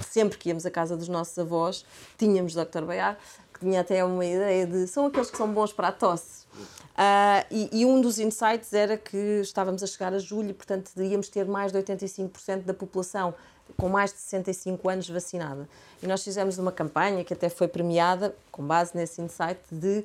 sempre 0.00 0.36
que 0.36 0.50
íamos 0.50 0.66
à 0.66 0.70
casa 0.70 0.98
dos 0.98 1.08
nossos 1.08 1.38
avós, 1.38 1.86
tínhamos 2.18 2.52
Dr. 2.52 2.82
Bayard, 2.84 3.18
que 3.54 3.60
tinha 3.60 3.80
até 3.80 4.04
uma 4.04 4.26
ideia 4.26 4.66
de 4.66 4.86
são 4.86 5.06
aqueles 5.06 5.30
que 5.30 5.38
são 5.38 5.50
bons 5.50 5.72
para 5.72 5.88
a 5.88 5.92
tosse. 5.92 6.40
E, 7.50 7.80
e, 7.80 7.86
um 7.86 7.98
dos 8.02 8.18
insights 8.18 8.74
era 8.74 8.98
que 8.98 9.40
estávamos 9.40 9.82
a 9.82 9.86
chegar 9.86 10.12
a 10.12 10.18
julho 10.18 10.52
portanto, 10.52 10.90
devíamos 10.94 11.30
ter 11.30 11.46
mais 11.46 11.72
de 11.72 11.78
85% 11.78 12.64
da 12.64 12.74
população 12.74 13.34
com 13.76 13.88
mais 13.88 14.12
de 14.12 14.18
65 14.18 14.88
anos 14.88 15.08
vacinada. 15.08 15.68
E 16.02 16.06
nós 16.06 16.22
fizemos 16.22 16.58
uma 16.58 16.72
campanha 16.72 17.24
que 17.24 17.32
até 17.32 17.48
foi 17.48 17.68
premiada, 17.68 18.34
com 18.50 18.62
base 18.62 18.94
nesse 18.94 19.22
insight, 19.22 19.60
de 19.70 20.04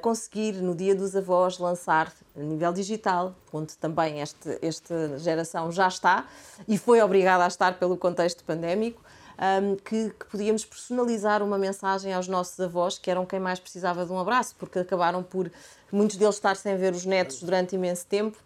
conseguir 0.00 0.52
no 0.52 0.74
Dia 0.74 0.94
dos 0.94 1.16
Avós 1.16 1.58
lançar 1.58 2.12
a 2.36 2.40
nível 2.40 2.72
digital, 2.72 3.34
onde 3.52 3.76
também 3.76 4.20
este, 4.20 4.58
esta 4.62 5.18
geração 5.18 5.72
já 5.72 5.88
está 5.88 6.28
e 6.68 6.78
foi 6.78 7.00
obrigada 7.02 7.44
a 7.44 7.48
estar 7.48 7.78
pelo 7.78 7.96
contexto 7.96 8.44
pandémico, 8.44 9.02
um, 9.36 9.76
que, 9.76 10.10
que, 10.10 10.26
podíamos 10.26 10.64
personalizar 10.64 11.42
uma 11.42 11.58
mensagem 11.58 12.12
aos 12.12 12.28
nossos 12.28 12.58
avós, 12.60 12.98
que 12.98 13.10
eram 13.10 13.26
quem 13.26 13.40
mais 13.40 13.58
precisava 13.58 14.06
de 14.06 14.12
um 14.12 14.18
abraço, 14.18 14.54
porque 14.58 14.78
acabaram 14.78 15.22
por 15.22 15.50
muitos 15.90 16.16
deles 16.16 16.36
estar 16.36 16.56
sem 16.56 16.76
ver 16.76 16.92
os 16.92 17.04
netos 17.04 17.40
durante 17.40 17.74
imenso 17.74 18.06
tempo. 18.06 18.38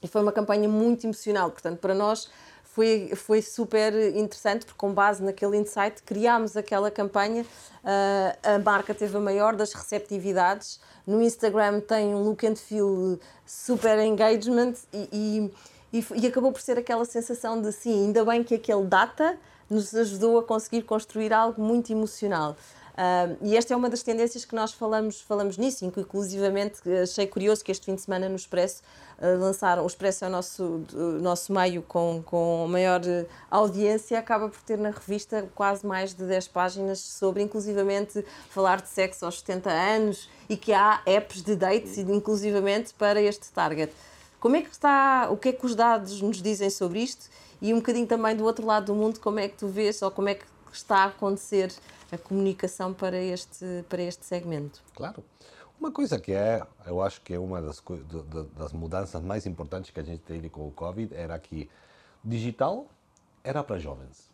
E 0.00 0.06
foi 0.06 0.22
uma 0.22 0.30
campanha 0.30 0.68
muito 0.68 1.04
emocional. 1.04 1.50
Portanto, 1.50 1.80
para 1.80 1.92
nós 1.92 2.30
foi, 2.78 3.10
foi 3.16 3.42
super 3.42 3.92
interessante, 4.14 4.64
porque 4.64 4.78
com 4.78 4.92
base 4.92 5.20
naquele 5.20 5.56
insight 5.56 6.00
criámos 6.04 6.56
aquela 6.56 6.92
campanha. 6.92 7.42
Uh, 7.42 8.54
a 8.54 8.58
marca 8.60 8.94
teve 8.94 9.16
a 9.16 9.20
maior 9.20 9.56
das 9.56 9.72
receptividades. 9.72 10.78
No 11.04 11.20
Instagram 11.20 11.80
tem 11.80 12.14
um 12.14 12.22
look 12.22 12.46
and 12.46 12.54
feel 12.54 13.18
super 13.44 13.98
engagement 13.98 14.74
e, 14.92 15.50
e, 15.92 16.06
e, 16.22 16.26
acabou 16.28 16.52
por 16.52 16.60
ser 16.60 16.78
aquela 16.78 17.04
sensação 17.04 17.60
de 17.60 17.72
sim, 17.72 18.06
ainda 18.06 18.24
bem 18.24 18.44
que 18.44 18.54
aquele 18.54 18.84
data 18.84 19.36
nos 19.68 19.92
ajudou 19.92 20.38
a 20.38 20.44
conseguir 20.44 20.82
construir 20.82 21.32
algo 21.32 21.60
muito 21.60 21.90
emocional. 21.90 22.56
Uh, 22.98 23.38
e 23.42 23.56
esta 23.56 23.72
é 23.72 23.76
uma 23.76 23.88
das 23.88 24.02
tendências 24.02 24.44
que 24.44 24.56
nós 24.56 24.72
falamos, 24.72 25.20
falamos 25.20 25.56
nisso, 25.56 25.84
inclusivamente 25.84 26.80
achei 27.00 27.28
curioso 27.28 27.64
que 27.64 27.70
este 27.70 27.86
fim 27.86 27.94
de 27.94 28.00
semana 28.00 28.28
no 28.28 28.34
Expresso 28.34 28.82
uh, 29.20 29.38
lançaram, 29.38 29.84
o 29.84 29.86
Expresso 29.86 30.24
é 30.24 30.28
o 30.28 30.30
nosso, 30.32 30.84
nosso 31.22 31.52
meio 31.52 31.80
com, 31.82 32.20
com 32.26 32.66
maior 32.68 33.00
audiência, 33.48 34.18
acaba 34.18 34.48
por 34.48 34.60
ter 34.62 34.76
na 34.76 34.90
revista 34.90 35.48
quase 35.54 35.86
mais 35.86 36.12
de 36.12 36.24
10 36.24 36.48
páginas 36.48 36.98
sobre, 36.98 37.40
inclusivamente, 37.40 38.24
falar 38.50 38.82
de 38.82 38.88
sexo 38.88 39.24
aos 39.24 39.38
70 39.38 39.70
anos 39.70 40.28
e 40.48 40.56
que 40.56 40.72
há 40.72 41.00
apps 41.06 41.40
de 41.40 41.54
dates, 41.54 41.98
inclusivamente, 41.98 42.92
para 42.94 43.22
este 43.22 43.52
target. 43.52 43.92
Como 44.40 44.56
é 44.56 44.62
que 44.62 44.70
está, 44.70 45.28
o 45.30 45.36
que 45.36 45.50
é 45.50 45.52
que 45.52 45.64
os 45.64 45.76
dados 45.76 46.20
nos 46.20 46.42
dizem 46.42 46.68
sobre 46.68 46.98
isto? 46.98 47.30
E 47.62 47.72
um 47.72 47.76
bocadinho 47.76 48.08
também 48.08 48.34
do 48.34 48.44
outro 48.44 48.66
lado 48.66 48.86
do 48.86 48.94
mundo, 48.94 49.20
como 49.20 49.38
é 49.38 49.46
que 49.48 49.56
tu 49.56 49.68
vês 49.68 50.02
ou 50.02 50.10
como 50.10 50.28
é 50.28 50.34
que 50.34 50.44
está 50.74 50.98
a 50.98 51.04
acontecer 51.06 51.72
a 52.10 52.18
comunicação 52.18 52.92
para 52.92 53.18
este, 53.18 53.84
para 53.88 54.02
este 54.02 54.24
segmento. 54.24 54.82
Claro. 54.94 55.24
Uma 55.78 55.92
coisa 55.92 56.18
que 56.18 56.32
é, 56.32 56.62
eu 56.86 57.00
acho 57.00 57.20
que 57.20 57.34
é 57.34 57.38
uma 57.38 57.62
das, 57.62 57.82
das 58.56 58.72
mudanças 58.72 59.22
mais 59.22 59.46
importantes 59.46 59.90
que 59.90 60.00
a 60.00 60.02
gente 60.02 60.22
teve 60.22 60.48
com 60.48 60.66
o 60.66 60.72
Covid 60.72 61.14
era 61.14 61.38
que 61.38 61.70
digital 62.24 62.86
era 63.44 63.62
para 63.62 63.78
jovens 63.78 64.27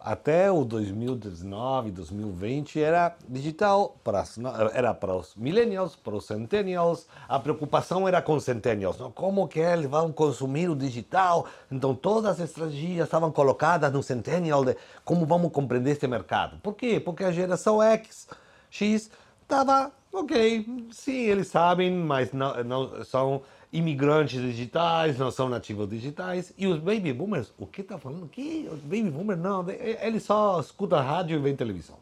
até 0.00 0.50
o 0.50 0.64
2019, 0.64 1.90
2020 1.90 2.80
era 2.80 3.16
digital 3.28 3.96
para 4.04 4.24
era 4.72 4.94
para 4.94 5.14
os 5.14 5.34
millennials, 5.34 5.96
para 5.96 6.14
os 6.14 6.24
centennials. 6.24 7.06
A 7.28 7.38
preocupação 7.38 8.06
era 8.06 8.22
com 8.22 8.38
centennials, 8.38 8.98
não? 8.98 9.10
como 9.10 9.48
que 9.48 9.58
eles 9.58 9.90
vão 9.90 10.12
consumir 10.12 10.70
o 10.70 10.76
digital? 10.76 11.46
Então 11.70 11.94
todas 11.94 12.40
as 12.40 12.50
estratégias 12.50 13.06
estavam 13.06 13.32
colocadas 13.32 13.92
no 13.92 14.02
centennial 14.02 14.64
de 14.64 14.76
como 15.04 15.26
vamos 15.26 15.50
compreender 15.50 15.90
este 15.92 16.06
mercado. 16.06 16.58
Por 16.62 16.74
quê? 16.74 17.00
Porque 17.00 17.24
a 17.24 17.32
geração 17.32 17.82
X, 17.82 18.28
X 18.70 19.10
estava 19.42 19.90
ok, 20.12 20.86
sim, 20.90 21.24
eles 21.24 21.48
sabem, 21.48 21.92
mas 21.92 22.32
não, 22.32 22.62
não 22.64 23.04
são 23.04 23.42
imigrantes 23.72 24.40
digitais, 24.40 25.18
não 25.18 25.30
são 25.30 25.48
nativos 25.48 25.88
digitais. 25.88 26.52
E 26.56 26.66
os 26.66 26.78
baby 26.78 27.12
boomers, 27.12 27.52
o 27.58 27.66
que 27.66 27.82
está 27.82 27.98
falando? 27.98 28.28
Que 28.28 28.68
os 28.70 28.80
baby 28.80 29.10
boomers 29.10 29.40
não, 29.40 29.68
eles 29.68 30.22
só 30.22 30.60
escutam 30.60 30.98
rádio 31.00 31.38
e 31.38 31.40
veem 31.40 31.56
televisão. 31.56 31.96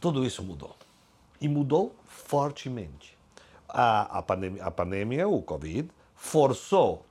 Tudo 0.00 0.24
isso 0.24 0.42
mudou. 0.42 0.76
E 1.40 1.48
mudou 1.48 1.94
fortemente. 2.06 3.16
A, 3.68 4.18
a, 4.18 4.22
pandemia, 4.22 4.64
a 4.64 4.70
pandemia, 4.70 5.28
o 5.28 5.42
Covid, 5.42 5.90
forçou 6.14 7.04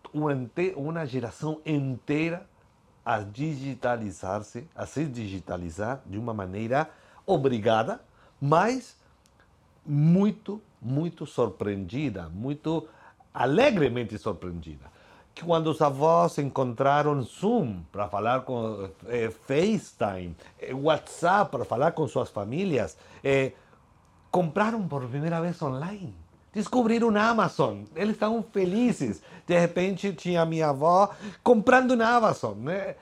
uma 0.76 1.06
geração 1.06 1.62
inteira 1.66 2.48
a 3.06 3.20
digitalizar-se, 3.20 4.68
a 4.76 4.86
se 4.86 5.06
digitalizar 5.06 6.02
de 6.06 6.18
uma 6.18 6.34
maneira 6.34 6.90
obrigada, 7.26 8.02
mas 8.40 8.98
muito 9.88 10.62
muito 10.82 11.26
surpreendida, 11.26 12.30
muito 12.30 12.88
alegremente 13.34 14.18
surpreendida. 14.18 14.86
Que 15.34 15.44
quando 15.44 15.68
os 15.68 15.82
avós 15.82 16.38
encontraram 16.40 17.22
Zoom 17.22 17.82
para 17.92 18.08
falar 18.08 18.42
com 18.42 18.90
eh, 19.08 19.30
FaceTime, 19.30 20.36
eh, 20.60 20.74
WhatsApp 20.74 21.52
para 21.52 21.64
falar 21.64 21.92
com 21.92 22.08
suas 22.08 22.30
famílias, 22.30 22.98
eh, 23.24 23.52
compraram 24.32 24.88
por 24.88 25.06
primeira 25.08 25.40
vez 25.40 25.62
online. 25.62 26.16
Descobriram 26.52 27.12
na 27.12 27.30
Amazon. 27.30 27.84
Eles 27.96 28.16
estavam 28.16 28.42
felizes. 28.42 29.22
De 29.46 29.60
repente 29.60 30.12
tinha 30.14 30.44
minha 30.44 30.70
avó 30.70 31.12
comprando 31.44 31.96
na 31.96 32.16
Amazon. 32.16 32.58
Né? 32.58 32.96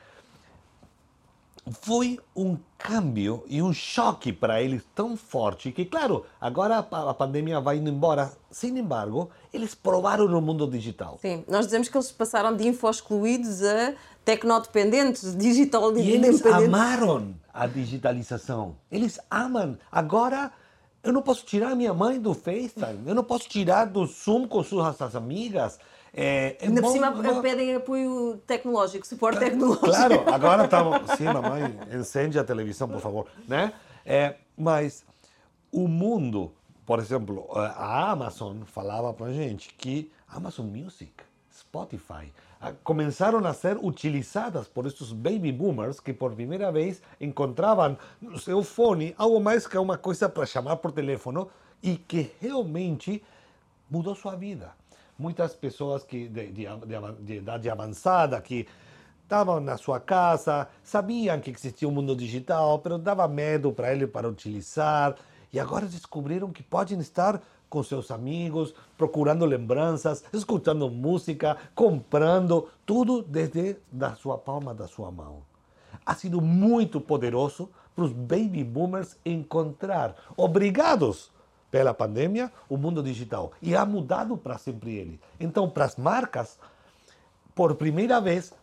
Foi 1.82 2.20
um 2.36 2.58
câmbio 2.78 3.44
e 3.48 3.62
um 3.62 3.74
choque 3.74 4.32
para 4.32 4.62
eles 4.62 4.84
tão 4.94 5.18
forte 5.18 5.72
que, 5.72 5.84
claro, 5.84 6.26
agora 6.40 6.78
a 6.78 7.14
pandemia 7.14 7.60
vai 7.60 7.78
indo 7.78 7.90
embora. 7.90 8.32
Sem 8.52 8.78
embargo, 8.78 9.32
eles 9.52 9.74
provaram 9.74 10.28
no 10.28 10.40
mundo 10.40 10.68
digital. 10.68 11.18
Sim, 11.22 11.44
nós 11.48 11.66
dizemos 11.66 11.90
que 11.90 11.98
eles 11.98 12.12
passaram 12.12 12.56
de 12.56 12.68
info-excluídos 12.68 13.64
a 13.64 13.96
tecnodependentes, 14.24 15.34
digital 15.38 15.92
dependentes. 15.92 16.42
E 16.42 16.48
eles 16.48 16.66
amaram 16.68 17.36
a 17.52 17.66
digitalização. 17.66 18.76
Eles 18.92 19.20
amam. 19.32 19.78
Agora 19.92 20.52
eu 21.06 21.14
não 21.14 21.22
posso 21.22 21.46
tirar 21.46 21.76
minha 21.76 21.94
mãe 21.94 22.20
do 22.20 22.34
FaceTime, 22.34 23.08
eu 23.08 23.14
não 23.14 23.24
posso 23.24 23.48
tirar 23.48 23.86
do 23.86 24.06
Zoom 24.06 24.48
com 24.48 24.64
suas 24.64 25.16
amigas. 25.16 25.80
É, 26.18 26.56
é 26.62 26.68
Ainda 26.68 26.82
bom, 26.82 26.88
por 26.88 26.94
cima 26.94 27.12
bom. 27.12 27.42
pedem 27.42 27.76
apoio 27.76 28.42
tecnológico, 28.48 29.06
suporte 29.06 29.40
tecnológico. 29.40 29.86
Claro, 29.86 30.24
agora 30.34 30.64
estamos. 30.64 31.12
Sim, 31.18 31.26
mamãe, 31.26 31.78
encende 31.94 32.40
a 32.40 32.44
televisão, 32.44 32.88
por 32.88 33.02
favor. 33.02 33.28
Né? 33.46 33.74
É, 34.06 34.36
mas 34.58 35.04
o 35.70 35.90
mundo, 35.90 36.54
por 36.86 37.00
exemplo, 37.00 37.50
a 37.54 38.12
Amazon 38.12 38.62
falava 38.64 39.14
para 39.14 39.34
gente 39.34 39.74
que 39.74 40.10
Amazon 40.30 40.68
Music, 40.68 41.12
Spotify, 41.54 42.32
começaram 42.84 43.46
a 43.46 43.54
ser 43.54 43.78
utilizadas 43.78 44.68
por 44.70 44.86
esses 44.86 45.12
baby 45.12 45.52
boomers 45.52 46.00
que 46.00 46.14
por 46.14 46.34
primeira 46.34 46.72
vez 46.72 47.02
encontravam 47.20 47.98
no 48.22 48.40
seu 48.40 48.64
fone 48.64 49.14
algo 49.18 49.40
mais 49.42 49.68
que 49.68 49.78
uma 49.78 49.98
coisa 49.98 50.30
para 50.30 50.46
chamar 50.46 50.78
por 50.78 50.94
telefone 50.94 51.46
e 51.84 51.98
que 51.98 52.32
realmente 52.40 53.22
mudou 53.90 54.16
sua 54.16 54.36
vida. 54.36 54.74
Muitas 55.18 55.54
pessoas 55.54 56.04
que 56.04 56.28
de, 56.28 56.52
de, 56.52 56.66
de 57.22 57.34
idade 57.36 57.70
avançada 57.70 58.40
que 58.42 58.68
estavam 59.24 59.60
na 59.60 59.76
sua 59.76 60.00
casa, 60.00 60.68
sabiam 60.84 61.40
que 61.40 61.50
existia 61.50 61.88
um 61.88 61.92
mundo 61.92 62.16
digital, 62.16 62.82
mas 62.84 63.02
dava 63.02 63.28
medo 63.28 63.72
para 63.72 63.92
ele 63.92 64.06
para 64.06 64.30
utilizar 64.30 65.16
e 65.52 65.60
agora 65.60 65.88
descobriram 65.88 66.52
que 66.52 66.62
podem 66.62 67.00
estar 67.00 67.42
com 67.68 67.82
seus 67.82 68.12
amigos, 68.12 68.74
procurando 68.98 69.46
lembranças, 69.46 70.24
escutando 70.32 70.90
música, 70.90 71.58
comprando, 71.74 72.70
tudo 72.86 73.24
desde 73.24 73.78
da 73.92 74.16
sua 74.16 74.38
palma 74.38 74.74
da 74.74 74.88
sua 74.88 75.12
mão. 75.12 75.42
Ha 76.06 76.14
sido 76.14 76.40
muito 76.40 77.02
poderoso 77.02 77.70
para 77.96 78.06
os 78.06 78.12
baby 78.12 78.64
boomers 78.64 79.18
encontrar, 79.26 80.16
obrigados 80.38 81.32
pela 81.76 81.94
pandemia, 81.94 82.50
o 82.70 82.78
mundo 82.78 83.04
digital. 83.04 83.52
E 83.62 83.76
ha 83.76 83.86
mudado 83.86 84.38
para 84.38 84.58
sempre 84.58 84.96
ele. 84.96 85.20
Então, 85.38 85.70
para 85.70 85.84
as 85.84 85.98
marcas, 85.98 86.58
por 87.54 87.76
primeira 87.76 88.22
vez, 88.22 88.54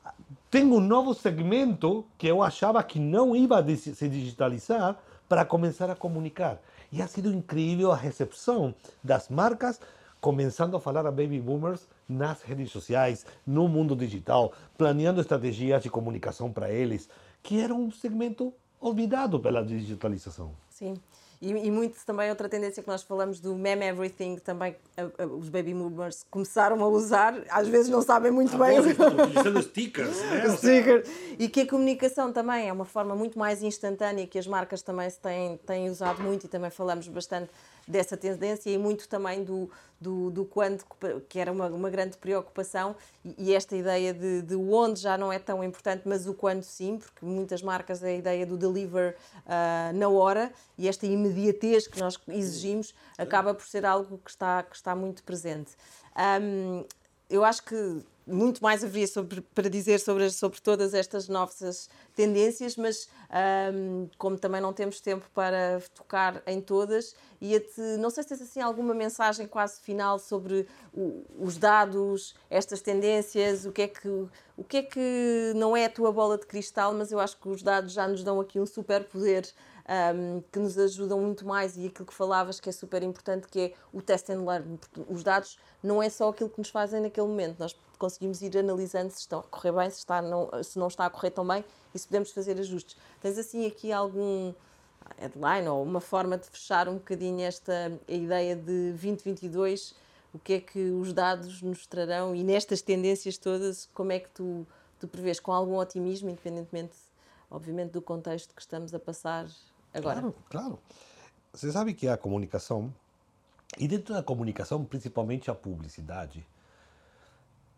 tem 0.51 0.65
um 0.65 0.81
novo 0.81 1.13
segmento 1.13 2.07
que 2.17 2.27
eu 2.27 2.43
achava 2.43 2.83
que 2.83 2.99
não 2.99 3.37
ia 3.37 3.77
se 3.77 4.09
digitalizar 4.09 4.97
para 5.29 5.45
começar 5.45 5.91
a 5.91 5.95
comunicar. 5.95 6.59
E 6.91 7.03
ha 7.03 7.07
sido 7.07 7.31
incrível 7.31 7.93
a 7.93 7.97
recepção 7.97 8.75
das 9.05 9.29
marcas 9.29 9.79
começando 10.19 10.75
a 10.75 10.81
falar 10.81 11.07
a 11.07 11.11
baby 11.11 11.39
boomers 11.39 11.87
nas 12.09 12.41
redes 12.41 12.71
sociais, 12.71 13.27
no 13.47 13.69
mundo 13.69 13.95
digital, 13.95 14.55
planeando 14.79 15.21
estratégias 15.21 15.83
de 15.83 15.91
comunicação 15.91 16.51
para 16.51 16.71
eles, 16.71 17.11
que 17.43 17.61
era 17.61 17.75
um 17.75 17.91
segmento 17.91 18.55
olvidado 18.81 19.39
pela 19.39 19.63
digitalização. 19.63 20.53
Sim. 20.71 20.95
E, 21.43 21.51
e, 21.51 21.71
muito 21.73 21.99
também 22.07 22.31
outra 22.31 22.49
tendência 22.49 22.81
que 22.81 22.89
nós 22.89 23.03
falamos 23.03 23.41
do 23.41 23.57
meme 23.57 23.85
everything, 23.85 24.37
também 24.37 24.77
os 25.37 25.49
baby 25.49 25.75
boomers 25.75 26.25
começaram 26.31 26.81
a 26.81 26.87
usar, 26.87 27.35
às 27.51 27.67
vezes 27.67 27.91
não 27.91 28.01
sabem 28.01 28.31
muito 28.31 28.55
ah, 28.55 28.65
bem. 28.65 28.79
Utilizando 28.79 29.61
stickers, 29.67 30.21
né? 30.21 30.57
stickers. 30.57 31.11
E 31.41 31.49
que 31.49 31.63
a 31.63 31.67
comunicação 31.67 32.33
também 32.33 32.69
é 32.69 32.73
uma 32.73 32.85
forma 32.85 33.17
muito 33.17 33.37
mais 33.37 33.61
instantânea 33.61 34.25
que 34.25 34.39
as 34.39 34.47
marcas 34.47 34.83
também 34.83 35.11
se 35.11 35.19
têm, 35.19 35.57
têm 35.67 35.91
usado 35.91 36.23
muito 36.23 36.47
e 36.47 36.49
também 36.49 36.71
falamos 36.71 37.09
bastante 37.09 37.51
dessa 37.87 38.17
tendência 38.17 38.71
e 38.71 38.79
muito 38.79 39.09
também 39.09 39.43
do, 39.45 39.71
do, 40.01 40.31
do 40.31 40.45
quando, 40.45 40.85
que 41.29 41.39
era 41.39 41.51
uma, 41.51 41.67
uma 41.67 41.91
grande 41.91 42.17
preocupação, 42.17 42.97
e, 43.25 43.35
e 43.39 43.55
esta 43.55 43.77
ideia 43.77 44.13
de, 44.13 44.43
de 44.43 44.55
onde 44.55 45.01
já 45.01 45.17
não 45.17 45.33
é 45.33 45.39
tão 45.39 45.63
importante, 45.63 46.03
mas 46.05 46.27
o 46.27 46.35
quando 46.35 46.63
sim, 46.63 46.99
porque 46.99 47.25
muitas 47.25 47.63
marcas 47.63 48.03
é 48.03 48.09
a 48.09 48.17
ideia 48.17 48.47
do 48.47 48.57
deliver 48.57 49.17
uh, 49.47 49.97
na 49.97 50.09
hora 50.09 50.53
e 50.77 50.89
esta 50.89 51.07
imediatez 51.07 51.87
que 51.87 51.99
nós 52.01 52.19
exigimos 52.29 52.95
acaba 53.19 53.55
por 53.55 53.67
ser 53.67 53.85
algo 53.85 54.19
que 54.19 54.31
está, 54.31 54.63
que 54.63 54.77
está 54.77 54.95
muito 54.95 55.23
presente. 55.23 55.73
Um, 56.41 56.85
eu 57.31 57.45
acho 57.45 57.65
que 57.65 58.03
muito 58.27 58.63
mais 58.63 58.85
haveria 58.85 59.07
sobre, 59.07 59.41
para 59.41 59.69
dizer 59.69 59.99
sobre, 59.99 60.31
sobre 60.31 60.61
todas 60.61 60.95
estas 60.95 61.29
novas 61.29 61.89
tendências, 62.15 62.77
mas 62.77 63.09
um, 63.75 64.09
como 64.17 64.39
também 64.39 64.61
não 64.61 64.73
temos 64.73 65.01
tempo 65.01 65.29
para 65.35 65.83
tocar 65.95 66.43
em 66.47 66.61
todas, 66.61 67.15
ia-te, 67.41 67.81
não 67.99 68.11
sei 68.11 68.23
se 68.23 68.31
tens 68.31 68.43
assim 68.43 68.61
alguma 68.61 68.95
mensagem 68.95 69.47
quase 69.47 69.81
final 69.81 70.19
sobre 70.19 70.69
o, 70.95 71.25
os 71.39 71.57
dados, 71.57 72.35
estas 72.49 72.81
tendências, 72.81 73.67
o 73.67 73.73
que, 73.73 73.83
é 73.83 73.89
que, 73.89 74.09
o 74.57 74.65
que 74.65 74.77
é 74.79 74.83
que 74.83 75.53
não 75.57 75.77
é 75.77 75.87
a 75.87 75.91
tua 75.91 76.13
bola 76.13 76.39
de 76.39 76.47
cristal, 76.47 76.95
mas 76.95 77.11
eu 77.11 77.19
acho 77.19 77.37
que 77.39 77.49
os 77.49 77.63
dados 77.63 77.93
já 77.93 78.07
nos 78.07 78.23
dão 78.23 78.41
aqui 78.41 78.61
um 78.61 78.67
super 78.67 79.05
poder 79.05 79.49
um, 80.15 80.43
que 80.53 80.59
nos 80.59 80.79
ajudam 80.79 81.21
muito 81.21 81.47
mais 81.47 81.77
e 81.77 81.87
aquilo 81.87 82.07
que 82.07 82.15
falavas 82.15 82.61
que 82.61 82.69
é 82.69 82.73
super 82.73 83.03
importante, 83.03 83.49
que 83.49 83.61
é 83.61 83.73
o 83.93 84.01
test 84.01 84.31
and 84.31 84.45
learn. 84.45 84.79
Os 85.09 85.23
dados 85.23 85.59
não 85.83 86.03
é 86.03 86.09
só 86.09 86.29
aquilo 86.29 86.51
que 86.51 86.59
nos 86.59 86.71
fazem 86.71 87.01
naquele 87.01 87.27
momento, 87.27 87.59
nós 87.59 87.77
conseguimos 88.03 88.43
ir 88.43 88.59
analisando 88.59 89.13
se 89.13 89.21
estão 89.21 89.39
a 89.39 89.43
correr 89.45 89.71
bem, 89.71 89.89
se, 89.89 89.99
está, 89.99 90.21
não, 90.21 90.51
se 90.61 90.77
não 90.77 90.89
está 90.89 91.07
a 91.07 91.11
correr 91.11 91.31
tão 91.31 91.47
bem 91.47 91.65
e 91.95 91.99
se 92.01 92.09
podemos 92.09 92.33
fazer 92.33 92.59
ajustes. 92.59 92.97
Tens 93.21 93.39
assim 93.39 93.65
aqui 93.65 93.93
algum 93.93 94.53
headline 95.19 95.69
ou 95.69 95.85
uma 95.85 96.01
forma 96.01 96.37
de 96.37 96.49
fechar 96.49 96.89
um 96.89 96.95
bocadinho 96.95 97.41
esta 97.43 97.97
ideia 98.09 98.57
de 98.57 98.91
2022, 98.91 99.95
o 100.35 100.39
que 100.41 100.55
é 100.55 100.61
que 100.61 100.91
os 100.91 101.13
dados 101.13 101.63
nos 101.63 101.87
trarão 101.87 102.35
e 102.35 102.43
nestas 102.43 102.83
tendências 102.83 103.39
todas, 103.39 103.89
como 103.95 104.11
é 104.11 104.19
que 104.19 104.31
tu, 104.31 104.67
tu 104.99 105.07
prevês 105.07 105.39
com 105.39 105.53
algum 105.53 105.77
otimismo, 105.77 106.29
independentemente, 106.29 106.97
obviamente, 107.49 107.93
do 107.93 108.03
contexto 108.03 108.53
que 108.53 108.63
estamos 108.63 108.93
a 108.93 108.99
passar 108.99 109.47
agora. 109.95 110.21
Claro, 110.21 110.35
claro. 110.51 110.79
Você 111.53 111.71
sabe 111.71 111.95
que 111.95 112.09
a 112.09 112.17
comunicação, 112.17 112.93
e 113.79 113.87
dentro 113.87 114.13
da 114.13 114.25
comunicação, 114.25 114.85
principalmente 114.85 115.49
a 115.53 115.55
publicidade, 115.55 116.45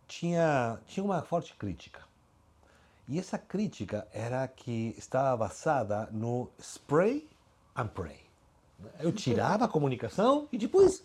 tinha, 0.07 0.79
tinha 0.87 1.05
uma 1.05 1.23
forte 1.23 1.55
crítica. 1.55 2.01
E 3.09 3.19
essa 3.19 3.37
crítica 3.37 4.07
era 4.13 4.47
que 4.49 4.95
estava 4.97 5.37
basada 5.37 6.09
no 6.11 6.51
spray 6.59 7.29
and 7.77 7.89
pray. 7.89 8.21
Eu 9.01 9.13
tirava 9.13 9.67
a 9.67 9.69
comunicação 9.69 10.49
e 10.51 10.59
depois 10.59 11.03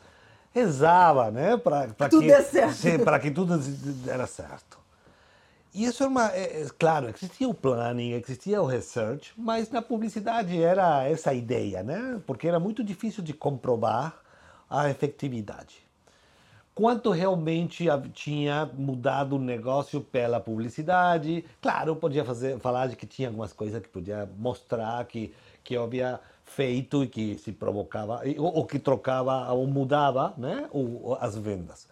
rezava, 0.52 1.30
né, 1.30 1.58
para 1.58 1.88
que, 1.88 2.98
para 3.04 3.20
que 3.20 3.32
tudo 3.32 3.60
era 4.08 4.26
certo. 4.26 4.80
E 5.74 5.86
isso 5.86 6.04
era 6.04 6.10
uma. 6.10 6.32
É, 6.32 6.62
é, 6.62 6.68
claro, 6.78 7.10
existia 7.10 7.48
o 7.48 7.54
planning, 7.54 8.12
existia 8.14 8.62
o 8.62 8.66
research, 8.66 9.34
mas 9.38 9.70
na 9.70 9.82
publicidade 9.82 10.62
era 10.62 11.04
essa 11.04 11.34
ideia, 11.34 11.84
né? 11.84 12.20
Porque 12.26 12.48
era 12.48 12.60
muito 12.60 12.84
difícil 12.84 13.24
de 13.24 13.34
comprovar 13.34 14.20
a 14.70 14.90
efetividade. 14.90 15.88
Quanto 16.80 17.12
realmente 17.12 17.88
tinha 18.14 18.66
mudado 18.74 19.36
o 19.36 19.38
negócio 19.38 20.00
pela 20.00 20.40
publicidade? 20.40 21.44
Claro, 21.62 21.94
podia 21.94 22.24
fazer, 22.24 22.58
falar 22.58 22.88
de 22.88 22.96
que 22.96 23.06
tinha 23.06 23.28
algumas 23.28 23.52
coisas 23.52 23.82
que 23.82 23.90
podia 23.90 24.30
mostrar 24.38 25.04
que, 25.04 25.36
que 25.62 25.76
havia 25.76 26.22
feito 26.46 27.04
e 27.04 27.08
que 27.10 27.38
se 27.38 27.52
provocava, 27.52 28.22
ou, 28.38 28.60
ou 28.60 28.66
que 28.66 28.80
trocava 28.80 29.52
ou 29.52 29.68
mudava 29.68 30.34
né? 30.38 30.70
ou 30.72 31.18
as 31.20 31.38
vendas. 31.38 31.86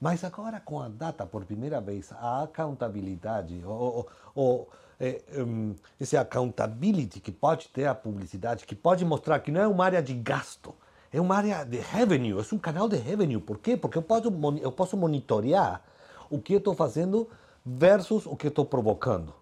Mas 0.00 0.24
agora, 0.24 0.58
com 0.58 0.80
a 0.80 0.88
data, 0.88 1.24
por 1.24 1.44
primeira 1.44 1.80
vez, 1.80 2.10
a 2.10 2.42
accountabilidade, 2.42 3.62
ou, 3.64 4.08
ou 4.34 4.68
é, 4.98 5.22
um, 5.36 5.72
esse 6.00 6.16
accountability 6.16 7.20
que 7.20 7.30
pode 7.30 7.68
ter 7.68 7.86
a 7.86 7.94
publicidade, 7.94 8.66
que 8.66 8.74
pode 8.74 9.04
mostrar 9.04 9.38
que 9.38 9.52
não 9.52 9.60
é 9.60 9.68
uma 9.68 9.84
área 9.84 10.02
de 10.02 10.14
gasto, 10.14 10.74
é 11.16 11.20
uma 11.20 11.36
área 11.36 11.64
de 11.64 11.78
revenue, 11.78 12.32
é 12.38 12.54
um 12.54 12.58
canal 12.58 12.88
de 12.88 12.96
revenue. 12.96 13.40
Por 13.40 13.58
quê? 13.58 13.74
Porque 13.74 13.96
eu 13.96 14.02
posso, 14.02 14.28
eu 14.60 14.70
posso 14.70 14.96
monitorear 14.98 15.82
o 16.28 16.38
que 16.38 16.52
eu 16.52 16.58
estou 16.58 16.74
fazendo 16.74 17.26
versus 17.64 18.26
o 18.26 18.36
que 18.36 18.48
estou 18.48 18.66
provocando. 18.66 19.32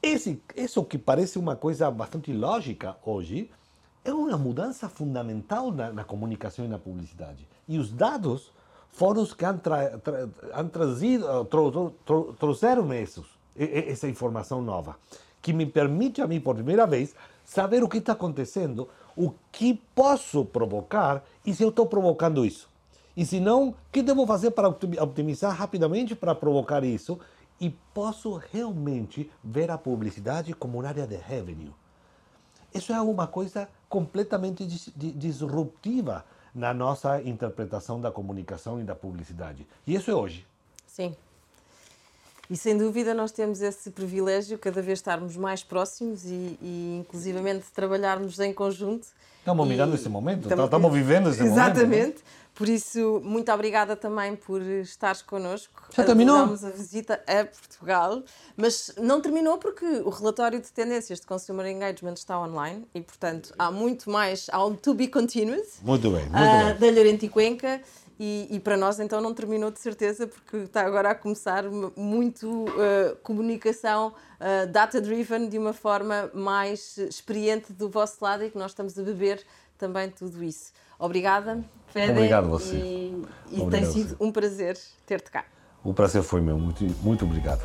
Esse, 0.00 0.40
isso 0.54 0.84
que 0.84 0.96
parece 0.96 1.36
uma 1.36 1.56
coisa 1.56 1.90
bastante 1.90 2.32
lógica 2.32 2.96
hoje, 3.04 3.50
é 4.04 4.12
uma 4.12 4.38
mudança 4.38 4.88
fundamental 4.88 5.72
na, 5.72 5.92
na 5.92 6.04
comunicação 6.04 6.64
e 6.64 6.68
na 6.68 6.78
publicidade. 6.78 7.48
E 7.66 7.76
os 7.76 7.90
dados 7.90 8.52
foram 8.92 9.22
os 9.22 9.34
que 9.34 9.44
han, 9.44 9.58
tra, 9.58 9.98
tra, 9.98 10.28
han 10.54 10.68
trazido, 10.68 11.44
tro, 11.46 11.92
tro, 12.06 12.36
trouxeram 12.38 12.92
esses, 12.92 13.24
essa 13.56 14.08
informação 14.08 14.62
nova, 14.62 14.96
que 15.42 15.52
me 15.52 15.66
permite 15.66 16.22
a 16.22 16.26
mim, 16.28 16.40
por 16.40 16.54
primeira 16.54 16.86
vez, 16.86 17.16
saber 17.44 17.82
o 17.82 17.88
que 17.88 17.98
está 17.98 18.12
acontecendo, 18.12 18.88
o 19.18 19.34
que 19.50 19.74
posso 19.96 20.44
provocar 20.44 21.24
e 21.44 21.52
se 21.52 21.64
eu 21.64 21.70
estou 21.70 21.86
provocando 21.86 22.46
isso. 22.46 22.70
E 23.16 23.26
se 23.26 23.40
não, 23.40 23.70
o 23.70 23.74
que 23.90 24.00
devo 24.00 24.24
fazer 24.24 24.52
para 24.52 24.68
optimizar 24.68 25.52
rapidamente 25.52 26.14
para 26.14 26.36
provocar 26.36 26.84
isso? 26.84 27.18
E 27.60 27.68
posso 27.92 28.36
realmente 28.36 29.28
ver 29.42 29.72
a 29.72 29.76
publicidade 29.76 30.54
como 30.54 30.78
uma 30.78 30.88
área 30.88 31.04
de 31.04 31.16
revenue. 31.16 31.74
Isso 32.72 32.92
é 32.92 33.00
uma 33.00 33.26
coisa 33.26 33.68
completamente 33.88 34.64
disruptiva 34.94 36.24
na 36.54 36.72
nossa 36.72 37.20
interpretação 37.22 38.00
da 38.00 38.12
comunicação 38.12 38.80
e 38.80 38.84
da 38.84 38.94
publicidade. 38.94 39.66
E 39.84 39.96
isso 39.96 40.12
é 40.12 40.14
hoje. 40.14 40.46
Sim. 40.86 41.16
E 42.50 42.56
sem 42.56 42.76
dúvida 42.76 43.12
nós 43.12 43.30
temos 43.30 43.60
esse 43.60 43.90
privilégio 43.90 44.58
cada 44.58 44.80
vez 44.80 44.98
estarmos 44.98 45.36
mais 45.36 45.62
próximos 45.62 46.24
e, 46.24 46.58
e 46.62 46.96
inclusivamente 47.00 47.66
trabalharmos 47.74 48.38
em 48.40 48.52
conjunto. 48.52 49.06
Estamos 49.40 49.66
e, 49.66 49.68
mirando 49.68 49.94
esse 49.94 50.08
momento, 50.08 50.42
estamos, 50.42 50.64
estamos 50.64 50.92
vivendo 50.92 51.28
esse 51.28 51.42
exatamente. 51.42 51.84
momento. 51.84 52.04
Exatamente. 52.04 52.22
Por 52.58 52.68
isso, 52.68 53.20
muito 53.22 53.52
obrigada 53.52 53.94
também 53.94 54.34
por 54.34 54.60
estares 54.60 55.22
connosco. 55.22 55.80
Já 55.94 56.02
terminou? 56.02 56.38
Damos 56.38 56.64
a 56.64 56.70
visita 56.70 57.22
a 57.24 57.44
Portugal, 57.44 58.20
mas 58.56 58.92
não 59.00 59.20
terminou 59.20 59.58
porque 59.58 59.84
o 59.84 60.10
relatório 60.10 60.60
de 60.60 60.66
tendências 60.72 61.20
de 61.20 61.26
Consumer 61.26 61.66
Engagement 61.66 62.14
está 62.14 62.36
online 62.40 62.84
e, 62.92 63.00
portanto, 63.00 63.54
há 63.56 63.70
muito 63.70 64.10
mais, 64.10 64.48
há 64.50 64.64
um 64.64 64.74
to 64.74 64.92
be 64.92 65.06
continuous. 65.06 65.78
Muito 65.82 66.10
bem, 66.10 66.22
muito 66.22 66.34
uh, 66.34 66.74
bem. 66.80 66.92
Da 66.92 66.98
Llorente 66.98 67.26
e 67.26 67.28
Cuenca. 67.28 67.80
E, 68.20 68.48
e, 68.50 68.58
para 68.58 68.76
nós 68.76 68.98
então 68.98 69.20
não 69.20 69.32
terminou 69.32 69.70
de 69.70 69.78
certeza 69.78 70.26
porque 70.26 70.56
está 70.56 70.84
agora 70.84 71.10
a 71.10 71.14
começar 71.14 71.62
muito 71.96 72.64
uh, 72.64 73.14
comunicação 73.22 74.08
uh, 74.08 74.66
data-driven 74.72 75.48
de 75.48 75.56
uma 75.56 75.72
forma 75.72 76.28
mais 76.34 76.98
experiente 76.98 77.72
do 77.72 77.88
vosso 77.88 78.16
lado 78.20 78.44
e 78.44 78.50
que 78.50 78.58
nós 78.58 78.72
estamos 78.72 78.98
a 78.98 79.02
beber 79.02 79.44
também 79.78 80.10
tudo 80.10 80.42
isso. 80.42 80.72
Obrigada, 80.98 81.64
Fede. 81.86 82.10
Obrigado 82.10 82.48
você. 82.48 82.74
E, 82.74 83.22
e 83.52 83.70
tem 83.70 83.84
sido 83.84 84.16
um 84.18 84.32
prazer 84.32 84.76
ter-te 85.06 85.30
cá. 85.30 85.44
O 85.84 85.94
prazer 85.94 86.22
foi 86.24 86.40
meu. 86.40 86.58
Muito, 86.58 86.84
muito 87.02 87.24
obrigado. 87.24 87.62